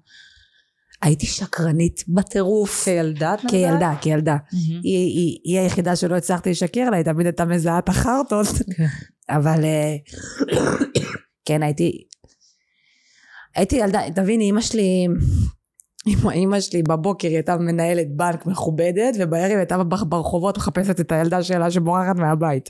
[1.02, 2.84] הייתי שקרנית בטירוף.
[2.84, 3.50] כילדה את מדברת?
[3.50, 4.36] כילדה, כילדה.
[4.52, 8.46] היא, היא, היא היחידה שלא הצלחתי לשקר לה, היא תמיד הייתה מזהה את החרטות.
[8.76, 8.86] כן.
[9.28, 9.96] אבל אה,
[11.44, 12.02] כן, הייתי...
[13.56, 15.06] הייתי ילדה, תביני, אימא שלי...
[16.30, 21.12] אימא שלי בבוקר היא הייתה מנהלת בנק מכובדת, ובערב היא הייתה בר- ברחובות מחפשת את
[21.12, 22.68] הילדה שלה שבורחת מהבית.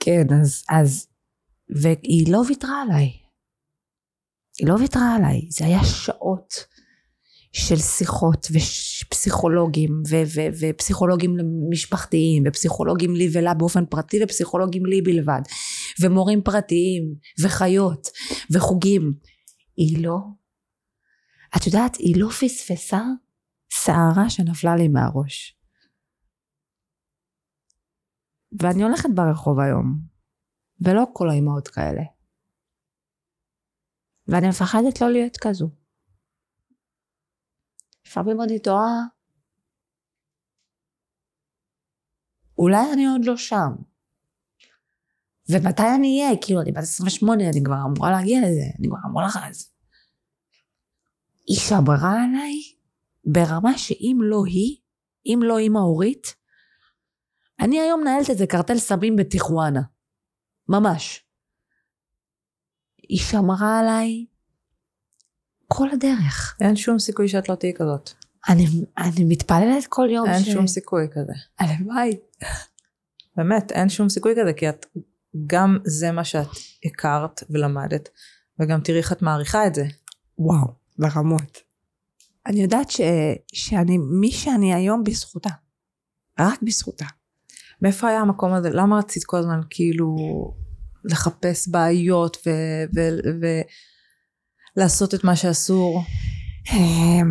[0.00, 1.06] כן, אז, אז...
[1.68, 3.10] והיא לא ויתרה עליי.
[4.58, 5.46] היא לא ויתרה עליי.
[5.50, 6.54] זה היה שעות
[7.52, 11.36] של שיחות ופסיכולוגים ו- ו- ופסיכולוגים
[11.70, 15.40] משפחתיים ופסיכולוגים לי ולה באופן פרטי ופסיכולוגים לי בלבד
[16.00, 18.08] ומורים פרטיים וחיות
[18.52, 19.12] וחוגים.
[19.76, 20.18] היא לא,
[21.56, 23.02] את יודעת, היא לא פספסה
[23.68, 25.58] שערה שנפלה לי מהראש.
[28.60, 29.98] ואני הולכת ברחוב היום,
[30.80, 32.02] ולא כל האימהות כאלה.
[34.26, 35.68] ואני מפחדת לא להיות כזו.
[38.06, 39.00] לפעמים אני תוהה,
[42.58, 43.72] אולי אני עוד לא שם.
[45.48, 46.36] ומתי אני אהיה?
[46.42, 49.64] כאילו, אני בת 28, אני כבר אמורה להגיע לזה, אני כבר אמורה לך לזה.
[51.46, 52.54] היא שמרה עליי
[53.24, 54.76] ברמה שאם לא היא,
[55.26, 56.34] אם לא אימא אורית,
[57.60, 59.80] אני היום מנהלת איזה קרטל סמים בטיחואנה.
[60.68, 61.24] ממש.
[63.08, 64.26] היא שמרה עליי
[65.68, 66.56] כל הדרך.
[66.60, 68.10] אין שום סיכוי שאת לא תהיי כזאת.
[68.48, 68.66] אני,
[68.98, 70.48] אני מתפללת כל יום אין ש...
[70.48, 71.32] שום סיכוי כזה.
[71.58, 72.16] הלוואי.
[73.36, 74.86] באמת, אין שום סיכוי כזה, כי את,
[75.46, 76.48] גם זה מה שאת
[76.84, 78.08] הכרת ולמדת,
[78.60, 79.84] וגם תראי איך את מעריכה את זה.
[80.38, 80.66] וואו,
[80.98, 81.58] ברמות.
[82.46, 83.00] אני יודעת ש,
[83.52, 85.50] שאני, מי שאני היום בזכותה.
[86.40, 87.06] רק בזכותה.
[87.82, 88.70] מאיפה היה המקום הזה?
[88.72, 90.16] למה רצית כל הזמן כאילו
[91.04, 92.36] לחפש בעיות
[94.76, 96.02] ולעשות את מה שאסור?
[96.72, 97.26] אמ,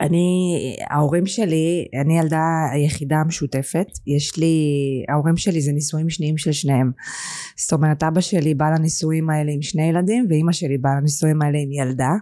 [0.00, 0.56] אני,
[0.90, 4.56] ההורים שלי, אני ילדה היחידה המשותפת, יש לי,
[5.08, 6.92] ההורים שלי זה נישואים שניים של שניהם.
[7.56, 11.58] זאת אומרת, אבא שלי בא לנישואים האלה עם שני ילדים, ואימא שלי באה לנישואים האלה
[11.58, 12.12] עם ילדה,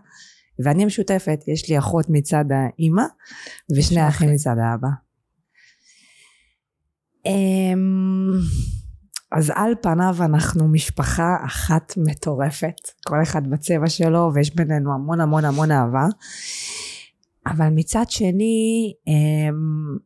[0.64, 3.02] ואני המשותפת, יש לי אחות מצד האימא,
[3.76, 4.88] ושני אחים מצד האבא.
[7.26, 8.30] אמ,
[9.32, 12.74] אז על פניו אנחנו משפחה אחת מטורפת,
[13.06, 16.06] כל אחד בצבע שלו, ויש בינינו המון המון המון אהבה.
[17.46, 19.96] אבל מצד שני, אמ,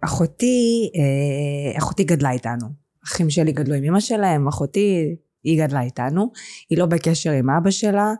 [0.00, 2.66] אחותי, אה, אחותי גדלה איתנו.
[3.04, 6.32] אחים שלי גדלו עם אמא שלהם, אחותי, היא גדלה איתנו.
[6.70, 8.12] היא לא בקשר עם אבא שלה.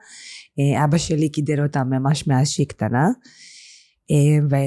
[0.59, 3.09] אה, אבא שלי גידל אותה ממש מאז שהיא קטנה.
[4.11, 4.59] אה,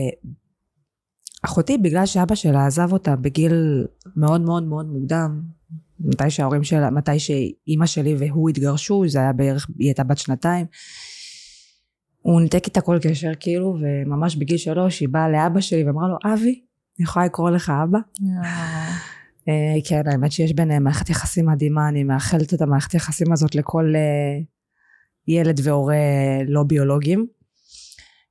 [1.44, 5.42] ואחותי, בגלל שאבא שלה עזב אותה בגיל מאוד מאוד מאוד מוקדם,
[6.00, 10.66] מתי שההורים שלה, מתי שאימא שלי והוא התגרשו, זה היה בערך, היא הייתה בת שנתיים.
[12.22, 16.34] הוא ניתק איתה כל קשר כאילו, וממש בגיל שלוש היא באה לאבא שלי ואמרה לו,
[16.34, 16.62] אבי,
[17.00, 18.00] אני יכולה לקרוא לך אבא?
[19.50, 23.94] אה, כן, האמת שיש ביניהם מערכת יחסים מדהימה, אני מאחלת את המערכת יחסים הזאת לכל
[23.96, 24.40] אה,
[25.28, 25.96] ילד והורה
[26.48, 27.28] לא ביולוגיים.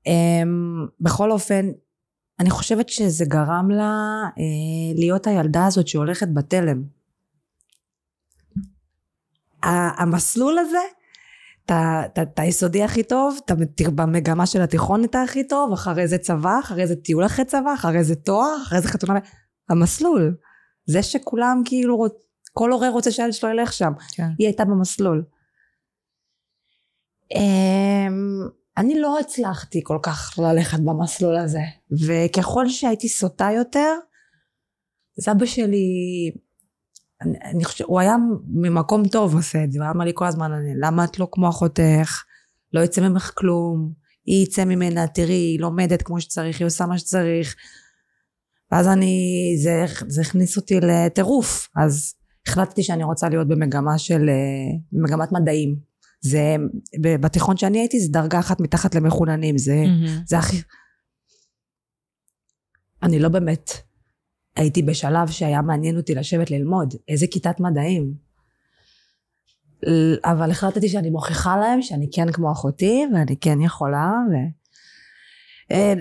[0.07, 1.71] אמ, בכל אופן,
[2.41, 3.93] אני חושבת שזה גרם לה
[4.39, 6.83] אה, להיות הילדה הזאת שהולכת בתלם.
[9.99, 10.79] המסלול הזה,
[11.65, 12.03] אתה
[12.43, 16.97] היסודי הכי טוב, מת- במגמה של התיכון אתה הכי טוב, אחרי זה צבא, אחרי זה
[16.97, 19.19] טיול אחרי צבא, אחרי זה תואר, אחרי זה חתונה,
[19.69, 20.37] המסלול.
[20.87, 23.93] זה שכולם כאילו, רוצ- כל הורה רוצה שהילד שלו ילך שם.
[24.13, 24.29] כן.
[24.39, 25.25] היא הייתה במסלול.
[28.79, 31.63] אני לא הצלחתי כל כך ללכת במסלול הזה,
[32.07, 33.95] וככל שהייתי סוטה יותר,
[35.19, 35.87] אז אבא שלי,
[37.23, 38.17] אני, אני חושבת, הוא היה
[38.49, 41.29] ממקום טוב עושה את זה, הוא היה אומר לי כל הזמן, אני, למה את לא
[41.33, 42.23] כמו אחותך,
[42.73, 43.93] לא יצא ממך כלום,
[44.27, 47.57] היא יצא ממנה, תראי, היא לומדת כמו שצריך, היא עושה מה שצריך.
[48.73, 52.15] ואז אני, זה, זה הכניס אותי לטירוף, אז
[52.47, 55.88] החלטתי שאני רוצה להיות במגמה של, אה, במגמת מדעים.
[56.21, 56.57] זה,
[57.01, 60.23] בתיכון שאני הייתי זה דרגה אחת מתחת למחוננים, זה, מהמם.
[60.27, 60.57] זה הכי...
[63.03, 63.71] אני לא באמת
[64.57, 68.15] הייתי בשלב שהיה מעניין אותי לשבת ללמוד, איזה כיתת מדעים.
[70.25, 74.35] אבל החלטתי שאני מוכיחה להם שאני כן כמו אחותי, ואני כן יכולה, ו...
[75.73, 75.95] אה,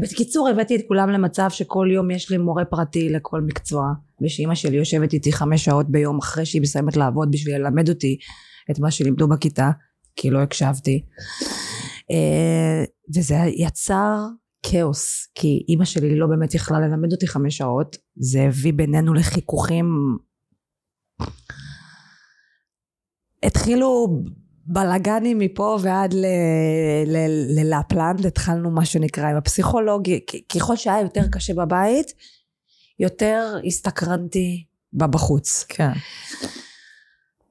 [0.00, 4.76] בקיצור הבאתי את כולם למצב שכל יום יש לי מורה פרטי לכל מקצוע ושאימא שלי
[4.76, 8.18] יושבת איתי חמש שעות ביום אחרי שהיא מסיימת לעבוד בשביל ללמד אותי
[8.70, 9.70] את מה שלימדו בכיתה
[10.16, 11.04] כי לא הקשבתי.
[12.10, 12.84] אה,
[13.16, 14.16] וזה יצר
[14.62, 20.16] כאוס, כי אימא שלי לא באמת יכלה ללמד אותי חמש שעות, זה הביא בינינו לחיכוכים.
[23.42, 24.22] התחילו
[24.66, 26.14] בלאגנים מפה ועד
[27.56, 30.20] ללפלנד, התחלנו מה שנקרא עם הפסיכולוגי,
[30.54, 32.12] ככל שהיה יותר קשה בבית,
[32.98, 35.64] יותר הסתקרנתי בבחוץ.
[35.68, 35.92] כן.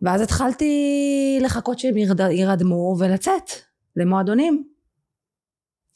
[0.03, 1.97] ואז התחלתי לחכות שהם
[2.31, 3.49] ירדמו ולצאת
[3.95, 4.63] למועדונים.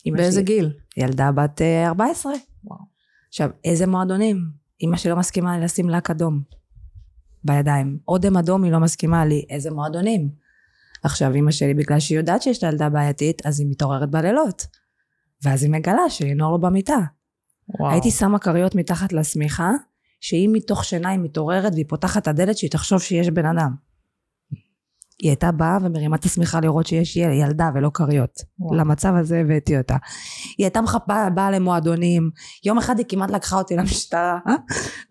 [0.05, 0.73] באיזה גיל?
[0.97, 2.33] ילדה בת 14.
[2.33, 2.79] אה, וואו.
[3.27, 4.37] עכשיו, איזה מועדונים?
[4.83, 6.41] אמא שלי לא מסכימה לי לשים לק אדום
[7.43, 7.99] בידיים.
[8.07, 9.45] אודם אדום היא לא מסכימה לי.
[9.49, 10.29] איזה מועדונים?
[11.03, 14.67] עכשיו, אמא שלי, בגלל שהיא יודעת שיש לה ילדה בעייתית, אז היא מתעוררת בלילות.
[15.43, 16.99] ואז היא מגלה שלינור לא במיטה.
[17.69, 17.91] וואו.
[17.91, 19.71] הייתי שמה כריות מתחת לשמיכה,
[20.21, 23.86] שאם מתוך שינה היא מתעוררת והיא פותחת את הדלת, שהיא תחשוב שיש בן אדם.
[25.19, 28.41] היא הייתה באה ומרימה את השמיכה לראות שיש ילדה ולא כריות.
[28.71, 29.95] למצב הזה הבאתי אותה.
[30.57, 32.29] היא הייתה מחפה, באה למועדונים.
[32.65, 34.39] יום אחד היא כמעט לקחה אותי למשטרה,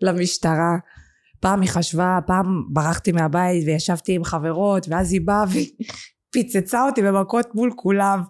[0.01, 0.77] למשטרה.
[1.39, 5.71] פעם היא חשבה, פעם ברחתי מהבית וישבתי עם חברות, ואז היא באה והיא
[6.31, 8.21] פיצצה אותי במכות מול כולם.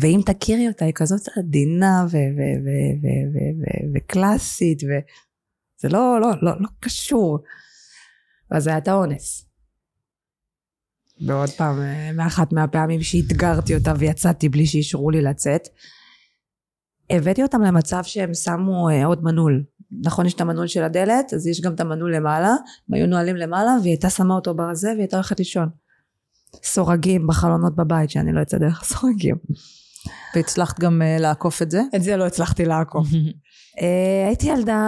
[0.00, 2.06] ואם תכירי אותה, היא כזאת עדינה
[3.94, 7.38] וקלאסית, וזה לא, לא, לא, לא קשור.
[8.50, 8.88] אז זה היה את
[11.26, 11.76] ועוד פעם,
[12.16, 15.68] מאחת מהפעמים שאתגרתי אותה ויצאתי בלי שאישרו לי לצאת,
[17.10, 19.64] הבאתי אותם למצב שהם שמו אה, עוד מנעול.
[20.04, 22.48] נכון, יש את המנעול של הדלת, אז יש גם את המנעול למעלה,
[22.88, 25.68] הם היו נועלים למעלה, והיא הייתה שמה אותו ברזה, והיא הייתה הולכת לישון.
[26.64, 29.36] סורגים בחלונות בבית, שאני לא אצא דרך הסורגים.
[30.36, 31.82] והצלחת גם uh, לעקוף את זה?
[31.96, 33.08] את זה לא הצלחתי לעקוף.
[33.08, 33.84] uh,
[34.28, 34.80] הייתי ילדה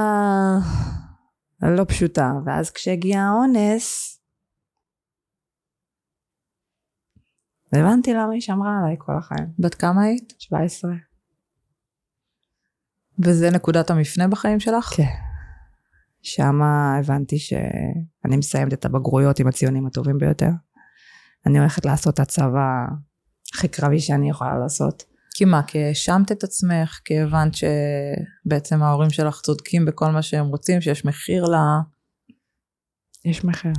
[1.62, 4.14] לא פשוטה, ואז כשהגיע האונס,
[7.75, 9.49] והבנתי למה היא שמרה עליי כל החיים.
[9.59, 10.35] בת כמה היית?
[10.39, 10.91] 17.
[13.18, 14.85] וזה נקודת המפנה בחיים שלך?
[14.97, 15.05] כן.
[16.22, 20.51] שמה הבנתי שאני מסיימת את הבגרויות עם הציונים הטובים ביותר.
[21.47, 22.85] אני הולכת לעשות את הצבא
[23.55, 25.03] הכי קרבי שאני יכולה לעשות.
[25.35, 30.47] כי מה, כי האשמת את עצמך, כי הבנת שבעצם ההורים שלך צודקים בכל מה שהם
[30.47, 31.55] רוצים, שיש מחיר ל...
[33.25, 33.72] יש מחיר.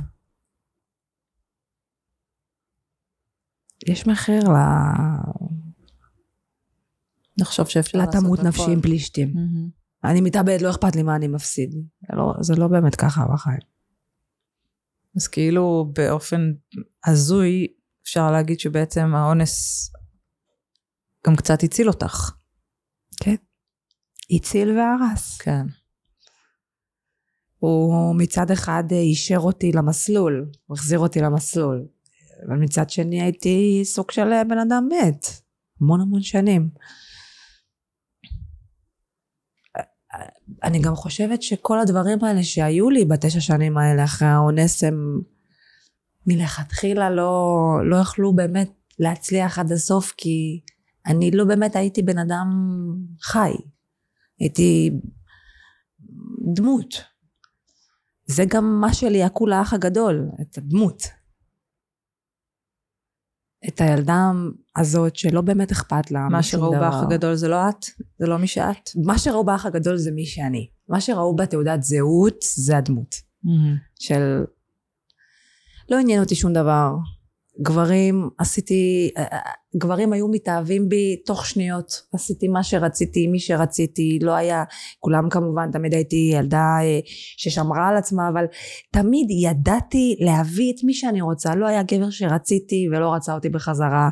[3.88, 4.56] יש מחיר ל...
[7.38, 8.18] לחשוב שאפשר לעשות הכל.
[8.18, 9.28] לתמות נפשי עם פלישתים.
[9.28, 10.08] Mm-hmm.
[10.10, 11.70] אני מתאבד, לא אכפת לי מה אני מפסיד.
[11.72, 13.60] זה לא, זה לא באמת ככה בחיים.
[15.16, 16.52] אז כאילו באופן
[17.06, 17.66] הזוי
[18.02, 19.90] אפשר להגיד שבעצם האונס
[21.26, 22.32] גם קצת הציל אותך.
[23.20, 23.34] כן.
[24.30, 25.38] הציל והרס.
[25.38, 25.66] כן.
[27.58, 31.86] הוא מצד אחד אישר אותי למסלול, הוא החזיר אותי למסלול.
[32.46, 35.26] אבל מצד שני הייתי סוג של בן אדם מת,
[35.80, 36.68] המון המון שנים.
[40.64, 45.20] אני גם חושבת שכל הדברים האלה שהיו לי בתשע שנים האלה אחרי האונס הם
[46.26, 47.52] מלכתחילה לא,
[47.84, 50.60] לא יכלו באמת להצליח עד הסוף כי
[51.06, 52.48] אני לא באמת הייתי בן אדם
[53.22, 53.52] חי.
[54.40, 54.90] הייתי
[56.54, 56.94] דמות.
[58.26, 61.02] זה גם מה שליהקו לאח הגדול, את הדמות.
[63.68, 64.30] את הילדה
[64.76, 67.86] הזאת שלא באמת אכפת לה מה שראו באח הגדול זה לא את?
[68.18, 68.90] זה לא מי שאת?
[69.04, 70.68] מה שראו באח הגדול זה מי שאני.
[70.88, 73.14] מה שראו בתעודת זהות זה הדמות.
[73.14, 73.78] Mm-hmm.
[73.98, 74.44] של
[75.90, 76.96] לא עניין אותי שום דבר.
[77.62, 79.10] גברים עשיתי,
[79.78, 82.02] גברים היו מתאהבים בי תוך שניות.
[82.14, 84.64] עשיתי מה שרציתי, מי שרציתי, לא היה,
[85.00, 87.00] כולם כמובן, תמיד הייתי ילדה אה,
[87.36, 88.44] ששמרה על עצמה, אבל
[88.92, 91.54] תמיד ידעתי להביא את מי שאני רוצה.
[91.54, 94.08] לא היה גבר שרציתי ולא רצה אותי בחזרה.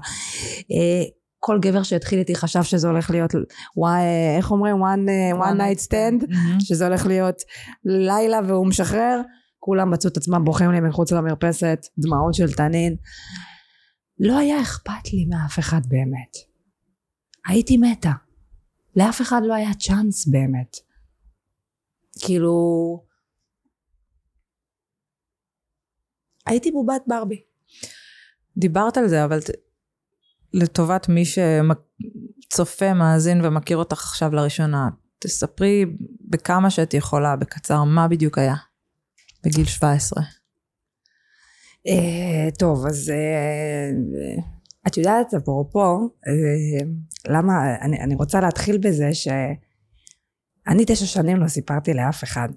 [1.46, 3.30] כל גבר שהתחיל איתי חשב שזה הולך להיות,
[4.36, 4.76] איך אומרים?
[4.76, 5.08] one,
[5.42, 6.60] one night stand, mm-hmm.
[6.60, 7.42] שזה הולך להיות
[7.84, 9.20] לילה והוא משחרר.
[9.58, 12.96] כולם מצאו את עצמם בוכים לי מחוץ למרפסת, דמעות של תנין.
[14.18, 16.36] לא היה אכפת לי מאף אחד באמת.
[17.46, 18.12] הייתי מתה.
[18.96, 20.76] לאף אחד לא היה צ'אנס באמת.
[22.20, 22.54] כאילו...
[26.46, 27.42] הייתי בובת ברבי.
[28.56, 29.38] דיברת על זה, אבל
[30.52, 34.88] לטובת מי שצופה, מאזין ומכיר אותך עכשיו לראשונה,
[35.18, 35.84] תספרי
[36.30, 38.54] בכמה שאת יכולה, בקצר, מה בדיוק היה?
[39.44, 40.22] בגיל 17.
[41.88, 44.42] אה, טוב, אז uh,
[44.86, 46.84] את יודעת, אפרופו, uh,
[47.28, 52.48] למה, אני, אני רוצה להתחיל בזה שאני תשע שנים לא סיפרתי לאף אחד.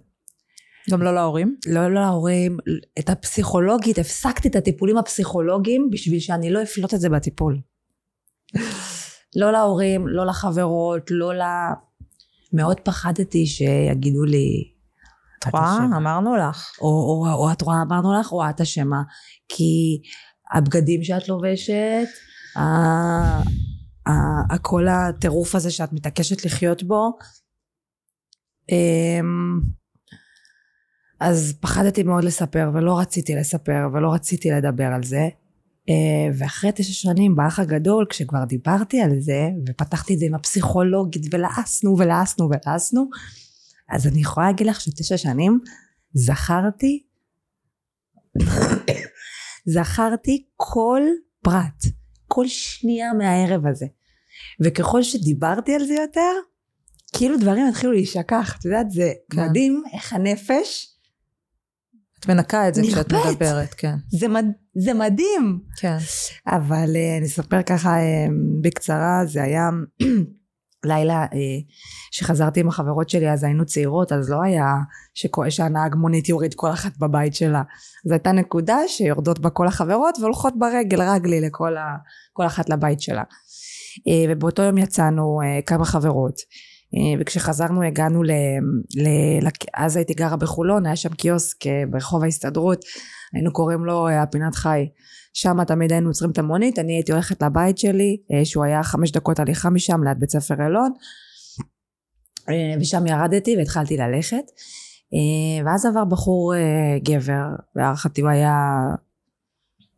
[0.89, 1.55] גם לא להורים?
[1.67, 2.57] לא להורים,
[2.99, 7.59] את הפסיכולוגית, הפסקתי את הטיפולים הפסיכולוגיים בשביל שאני לא אפלוט את זה בטיפול.
[9.35, 11.41] לא להורים, לא לחברות, לא ל...
[12.53, 14.71] מאוד פחדתי שיגידו לי,
[15.45, 15.97] רואה?
[15.97, 16.71] אמרנו לך.
[16.81, 19.01] או, או, או את רואה, אמרנו לך, או את אשמה.
[19.49, 20.01] כי
[20.53, 22.07] הבגדים שאת לובשת,
[24.61, 27.17] כל הטירוף הזה שאת מתעקשת לחיות בו,
[28.71, 29.59] אמ,
[31.19, 35.29] אז פחדתי מאוד לספר ולא רציתי לספר ולא רציתי לדבר על זה
[35.89, 41.33] אה, ואחרי תשע שנים באח הגדול כשכבר דיברתי על זה ופתחתי את זה עם הפסיכולוגית
[41.33, 43.09] ולעסנו ולעסנו ולעסנו
[43.89, 45.59] אז אני יכולה להגיד לך שתשע שנים
[46.13, 47.03] זכרתי
[49.65, 51.01] זכרתי כל
[51.41, 51.85] פרט
[52.27, 53.85] כל שנייה מהערב הזה
[54.59, 56.33] וככל שדיברתי על זה יותר
[57.13, 59.45] כאילו דברים התחילו להישכח את יודעת זה כן.
[59.45, 60.97] מדהים איך הנפש
[62.19, 63.95] את מנקה את זה כשאת מדברת, כן.
[64.09, 64.45] זה, מד...
[64.75, 65.59] זה מדהים.
[65.77, 65.97] כן.
[66.47, 68.31] אבל uh, אני אספר ככה uh,
[68.61, 69.69] בקצרה, זה היה
[70.87, 71.35] לילה uh,
[72.11, 74.75] שחזרתי עם החברות שלי, אז היינו צעירות, אז לא היה
[75.49, 77.61] שהנהג מונית יוריד כל אחת בבית שלה.
[78.05, 81.95] זו הייתה נקודה שיורדות בה כל החברות והולכות ברגל רגלי לכל ה...
[82.33, 83.23] כל אחת לבית שלה.
[83.97, 86.35] Uh, ובאותו יום יצאנו uh, כמה חברות.
[86.95, 88.31] אה, וכשחזרנו הגענו ל...
[88.95, 89.07] ל...
[89.73, 92.85] אז הייתי גרה בחולון היה שם קיוסק אה, ברחוב ההסתדרות
[93.33, 94.87] היינו קוראים לו אה, הפינת חי
[95.39, 99.39] שם תמיד היינו עוצרים את המונית אני הייתי הולכת לבית שלי שהוא היה חמש דקות
[99.39, 100.91] הליכה משם ליד בית ספר אלון
[102.81, 104.51] ושם ירדתי והתחלתי ללכת
[105.65, 106.53] ואז עבר בחור
[107.03, 108.55] גבר להערכתי הוא היה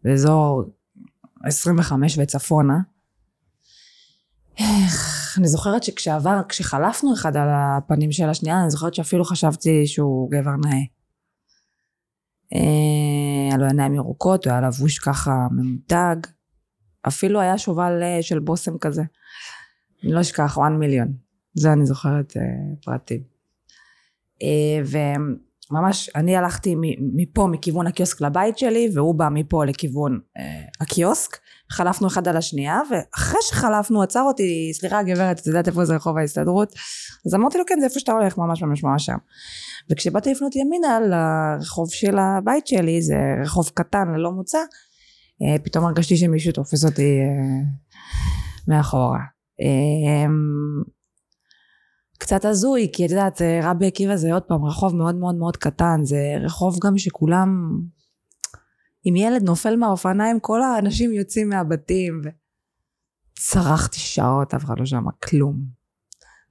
[0.04, 0.64] באזור
[1.44, 2.80] 25 וצפונה
[5.38, 10.56] אני זוכרת שכשעבר, כשחלפנו אחד על הפנים של השנייה, אני זוכרת שאפילו חשבתי שהוא גבר
[10.66, 10.99] נאה.
[12.56, 16.16] אה, היה לו עיניים ירוקות, הוא היה לבוש ככה ממותג.
[17.08, 19.04] אפילו היה שובל אה, של בושם כזה.
[20.04, 21.14] אני לא אשכח, 1 מיליון.
[21.54, 22.41] זה אני זוכרת אה,
[22.84, 23.24] פרטים.
[24.86, 30.20] וממש, אני הלכתי מפה, מכיוון הקיוסק לבית שלי, והוא בא מפה לכיוון
[30.82, 31.38] הקיוסק.
[31.72, 36.18] חלפנו אחד על השנייה ואחרי שחלפנו עצר אותי סליחה גברת את יודעת איפה זה רחוב
[36.18, 36.74] ההסתדרות?
[37.26, 39.18] אז אמרתי לו כן זה איפה שאתה הולך ממש ממש ממש שם.
[39.92, 44.60] וכשבאתי לפנות ימינה לרחוב של הבית שלי זה רחוב קטן ללא מוצא
[45.42, 47.64] אה, פתאום הרגשתי שמישהו תופס אותי אה,
[48.68, 49.20] מאחורה.
[49.60, 50.84] אמ,
[52.18, 56.00] קצת הזוי כי את יודעת רבי עקיבא זה עוד פעם רחוב מאוד מאוד מאוד קטן.
[56.04, 57.80] זה רחוב גם שכולם
[59.06, 62.22] אם ילד נופל מהאופניים כל האנשים יוצאים מהבתים
[63.39, 65.80] צרחתי שעות אף אחד לא שמע כלום.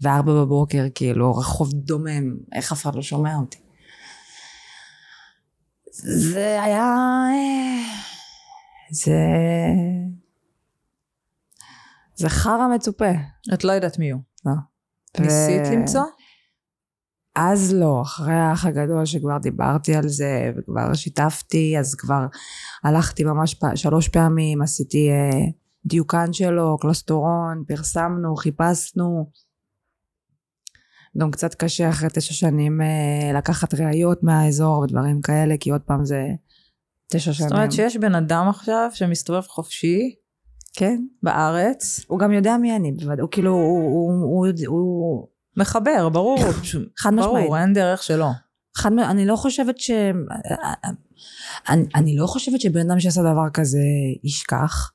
[0.00, 3.58] וארבע בבוקר כאילו רחוב דומם איך אף אחד לא שומע אותי.
[5.92, 6.94] זה היה
[8.90, 9.18] זה
[12.14, 13.10] זה חרא מצופה.
[13.54, 14.20] את לא יודעת מי הוא.
[14.46, 14.52] לא
[15.18, 15.72] ניסית ו...
[15.72, 16.02] למצוא?
[17.40, 22.26] אז לא, אחרי האח הגדול שכבר דיברתי על זה וכבר שיתפתי, אז כבר
[22.84, 23.64] הלכתי ממש פ...
[23.74, 25.46] שלוש פעמים, עשיתי אה,
[25.84, 29.30] דיוקן שלו, קלוסטורון, פרסמנו, חיפשנו.
[31.18, 36.04] גם קצת קשה אחרי תשע שנים אה, לקחת ראיות מהאזור ודברים כאלה, כי עוד פעם
[36.04, 36.26] זה
[37.12, 37.48] תשע שנים.
[37.48, 40.14] זאת אומרת שיש בן אדם עכשיו שמסתובב חופשי,
[40.76, 42.04] כן, בארץ.
[42.08, 45.28] הוא גם יודע מי אני, בוודאי, הוא כאילו, הוא, הוא, הוא, הוא
[45.58, 46.38] מחבר, ברור.
[47.00, 47.46] חד משמעית.
[47.46, 48.28] ברור, אין דרך שלא.
[48.76, 49.90] חד משמעית, אני לא חושבת ש...
[51.68, 53.78] אני, אני לא חושבת שבן אדם שעשה דבר כזה
[54.24, 54.92] ישכח.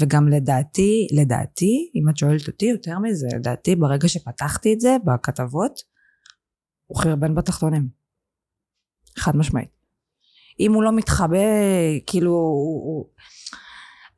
[0.00, 5.80] וגם לדעתי, לדעתי, אם את שואלת אותי יותר מזה, לדעתי ברגע שפתחתי את זה בכתבות,
[6.86, 7.88] הוא חרבן בתחתונים.
[9.18, 9.68] חד משמעית.
[10.60, 11.38] אם הוא לא מתחבא,
[12.06, 13.06] כאילו, הוא,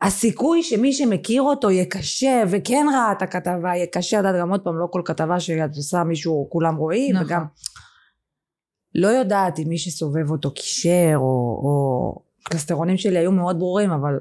[0.03, 4.61] הסיכוי שמי שמכיר אותו יהיה קשה וכן ראה את הכתבה יהיה קשה, את גם עוד
[4.61, 7.26] פעם לא כל כתבה שאת עושה מישהו כולם רואים נכון.
[7.26, 7.44] וגם
[8.94, 14.18] לא יודעת אם מי שסובב אותו קישר או, או קלסטרונים שלי היו מאוד ברורים אבל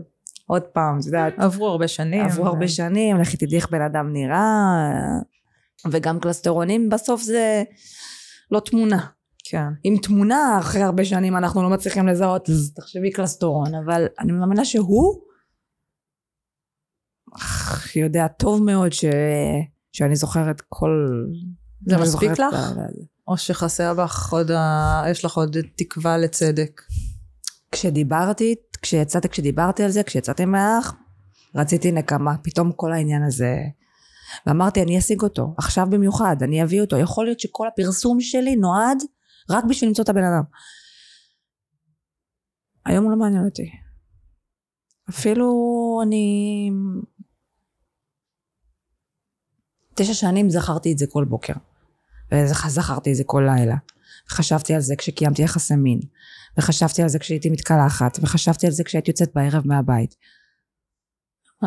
[0.48, 2.48] עוד פעם את יודעת עברו הרבה שנים עברו ו...
[2.48, 4.92] הרבה שנים לכי תדעי איך בן אדם נראה
[5.92, 7.64] וגם קלסטרונים בסוף זה
[8.52, 9.06] לא תמונה
[9.50, 9.68] כן.
[9.84, 14.66] עם תמונה אחרי הרבה שנים אנחנו לא מצליחים לזהות אז תחשבי קלסטרון אבל אני מאמינה
[14.66, 15.22] שהוא
[17.96, 19.06] יודע טוב מאוד ש...
[19.92, 21.08] שאני זוכרת כל...
[21.86, 22.56] זה מספיק לך?
[23.28, 25.04] או שחסר בך עוד, ה...
[25.10, 26.82] יש לך עוד תקווה לצדק?
[27.72, 30.94] כשדיברתי, כשיצאתי, כשדיברתי על זה, כשיצאתי מהאח,
[31.56, 33.56] רציתי נקמה, פתאום כל העניין הזה.
[34.48, 36.98] ואמרתי, אני אשיג אותו, עכשיו במיוחד, אני אביא אותו.
[36.98, 38.98] יכול להיות שכל הפרסום שלי נועד
[39.50, 40.44] רק בשביל למצוא את הבן אדם.
[42.86, 43.70] היום הוא לא מעניין אותי.
[45.10, 45.50] אפילו
[46.06, 46.72] אני...
[49.96, 51.54] תשע שנים זכרתי את זה כל בוקר.
[52.34, 53.76] וזכרתי את זה כל לילה.
[54.30, 56.00] חשבתי על זה כשקיימתי יחסי מין.
[56.58, 58.20] וחשבתי על זה כשהייתי מתקלחת.
[58.22, 60.16] וחשבתי על זה כשהייתי יוצאת בערב מהבית.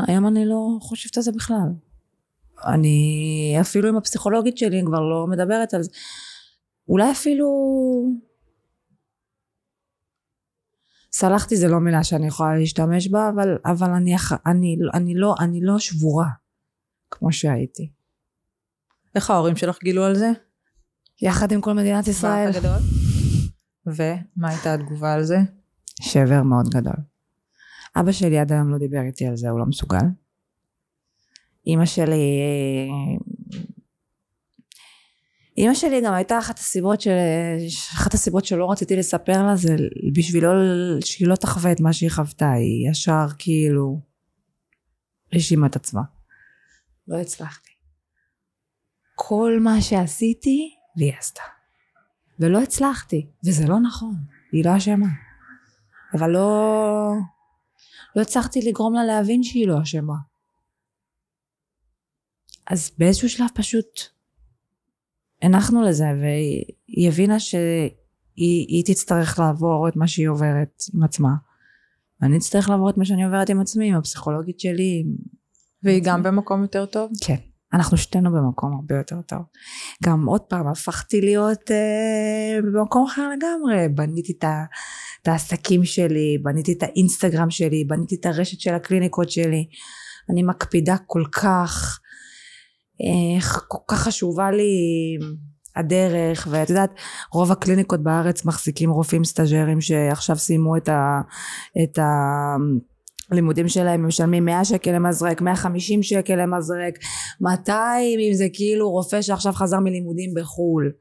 [0.07, 1.68] היום אני לא חושבת על זה בכלל.
[2.66, 5.91] אני אפילו עם הפסיכולוגית שלי כבר לא מדברת על זה.
[6.89, 7.49] אולי אפילו...
[11.12, 14.16] סלחתי זה לא מילה שאני יכולה להשתמש בה, אבל, אבל אני,
[14.47, 16.29] אני, אני, לא, אני לא שבורה
[17.11, 17.98] כמו שהייתי.
[19.19, 20.31] איך ההורים שלך גילו על זה?
[21.23, 22.51] יחד עם כל מדינת ישראל.
[23.87, 25.39] ומה הייתה התגובה על זה?
[26.01, 26.97] שבר מאוד גדול.
[27.97, 30.07] אבא שלי עד היום לא דיבר איתי על זה, הוא לא מסוגל.
[31.66, 32.41] אימא שלי...
[35.57, 37.16] אימא שלי גם הייתה אחת הסיבות של...
[37.95, 39.77] אחת הסיבות שלא רציתי לספר לה זה
[40.14, 40.53] בשביל לא...
[41.01, 44.01] שהיא לא תחווה את מה שהיא חוותה, היא ישר כאילו
[45.33, 46.03] האשימה את עצמה.
[47.09, 47.78] לא הצלחתי.
[49.21, 51.43] כל מה שעשיתי, והיא עשתה.
[52.41, 54.14] ולא הצלחתי, וזה לא נכון,
[54.53, 55.07] היא לא אשמה.
[56.14, 57.12] אבל לא...
[58.16, 60.14] לא הצלחתי לגרום לה להבין שהיא לא אשמה.
[62.66, 64.01] אז באיזשהו שלב פשוט
[65.43, 71.35] הנחנו לזה והיא הבינה שהיא תצטרך לעבור את מה שהיא עוברת עם עצמה
[72.21, 75.05] ואני אצטרך לעבור את מה שאני עוברת עם עצמי עם הפסיכולוגית שלי
[75.83, 77.11] והיא גם במקום יותר טוב?
[77.27, 79.39] כן אנחנו שתינו במקום הרבה יותר טוב.
[80.05, 83.89] גם עוד פעם הפכתי להיות אה, במקום אחר לגמרי.
[83.89, 84.64] בניתי את, ה,
[85.23, 89.69] את העסקים שלי בניתי את האינסטגרם שלי בניתי את הרשת של הקליניקות שלי.
[90.31, 92.01] אני מקפידה כל כך
[93.37, 94.73] איך כל כך חשובה לי
[95.77, 96.91] הדרך ואת יודעת
[97.33, 101.21] רוב הקליניקות בארץ מחזיקים רופאים סטאג'רים שעכשיו סיימו את, ה,
[101.83, 101.99] את
[103.31, 106.95] הלימודים שלהם הם משלמים 100 שקל למזרק 150 שקל למזרק.
[107.41, 110.93] 200 אם זה כאילו רופא שעכשיו חזר מלימודים בחו"ל?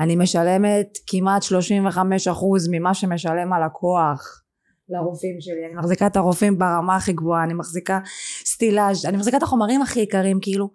[0.00, 4.42] אני משלמת כמעט 35 אחוז ממה שמשלם הלקוח
[4.88, 8.00] לרופאים שלי, אני מחזיקה את הרופאים ברמה הכי גבוהה, אני מחזיקה
[8.44, 10.70] סטילאז', אני מחזיקה את החומרים הכי יקרים, כאילו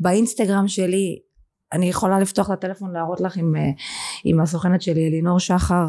[0.00, 1.18] באינסטגרם שלי,
[1.72, 3.70] אני יכולה לפתוח את הטלפון להראות לך עם, אה,
[4.24, 5.84] עם הסוכנת שלי אלינור שחר,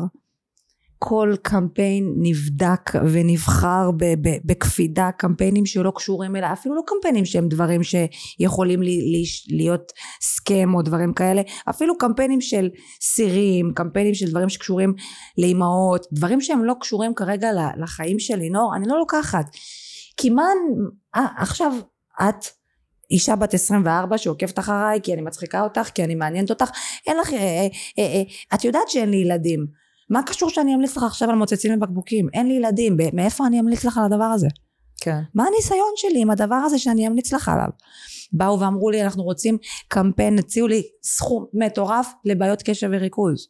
[1.03, 3.89] כל קמפיין נבדק ונבחר
[4.45, 9.91] בקפידה, קמפיינים שלא קשורים אליי, אפילו לא קמפיינים שהם דברים שיכולים לי, לי, להיות
[10.21, 12.69] סכם או דברים כאלה, אפילו קמפיינים של
[13.01, 14.93] סירים, קמפיינים של דברים שקשורים
[15.37, 19.45] לאימהות, דברים שהם לא קשורים כרגע לחיים של לינור, אני לא לוקחת.
[20.17, 20.45] כי מה,
[21.15, 21.73] אה, עכשיו
[22.21, 22.45] את
[23.11, 26.69] אישה בת 24 שעוקבת אחריי כי אני מצחיקה אותך, כי אני מעניינת אותך,
[27.07, 27.67] אין לך, אה, אה,
[27.99, 28.21] אה, אה,
[28.53, 29.80] את יודעת שאין לי ילדים.
[30.11, 32.27] מה קשור שאני אמליץ לך עכשיו על מוצצים לבקבוקים?
[32.33, 34.47] אין לי ילדים, מאיפה אני אמליץ לך על הדבר הזה?
[35.01, 35.21] כן.
[35.35, 37.69] מה הניסיון שלי עם הדבר הזה שאני אמליץ לך עליו?
[38.33, 39.57] באו ואמרו לי אנחנו רוצים
[39.87, 43.47] קמפיין, הציעו לי סכום מטורף לבעיות קשב וריכוז.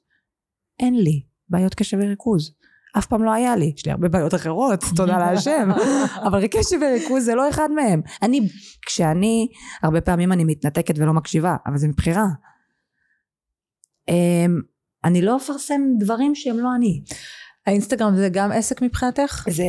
[0.80, 2.52] אין לי בעיות קשב וריכוז.
[2.98, 5.70] אף פעם לא היה לי, יש לי הרבה בעיות אחרות, תודה להשם,
[6.28, 8.02] אבל קשב וריכוז זה לא אחד מהם.
[8.22, 8.42] אני,
[8.86, 9.48] כשאני,
[9.84, 12.26] הרבה פעמים אני מתנתקת ולא מקשיבה, אבל זה מבחירה.
[14.10, 14.62] אמ,
[15.04, 17.02] אני לא אפרסם דברים שהם לא אני.
[17.68, 19.46] האינסטגרם זה גם עסק מבחינתך?
[19.50, 19.64] זה,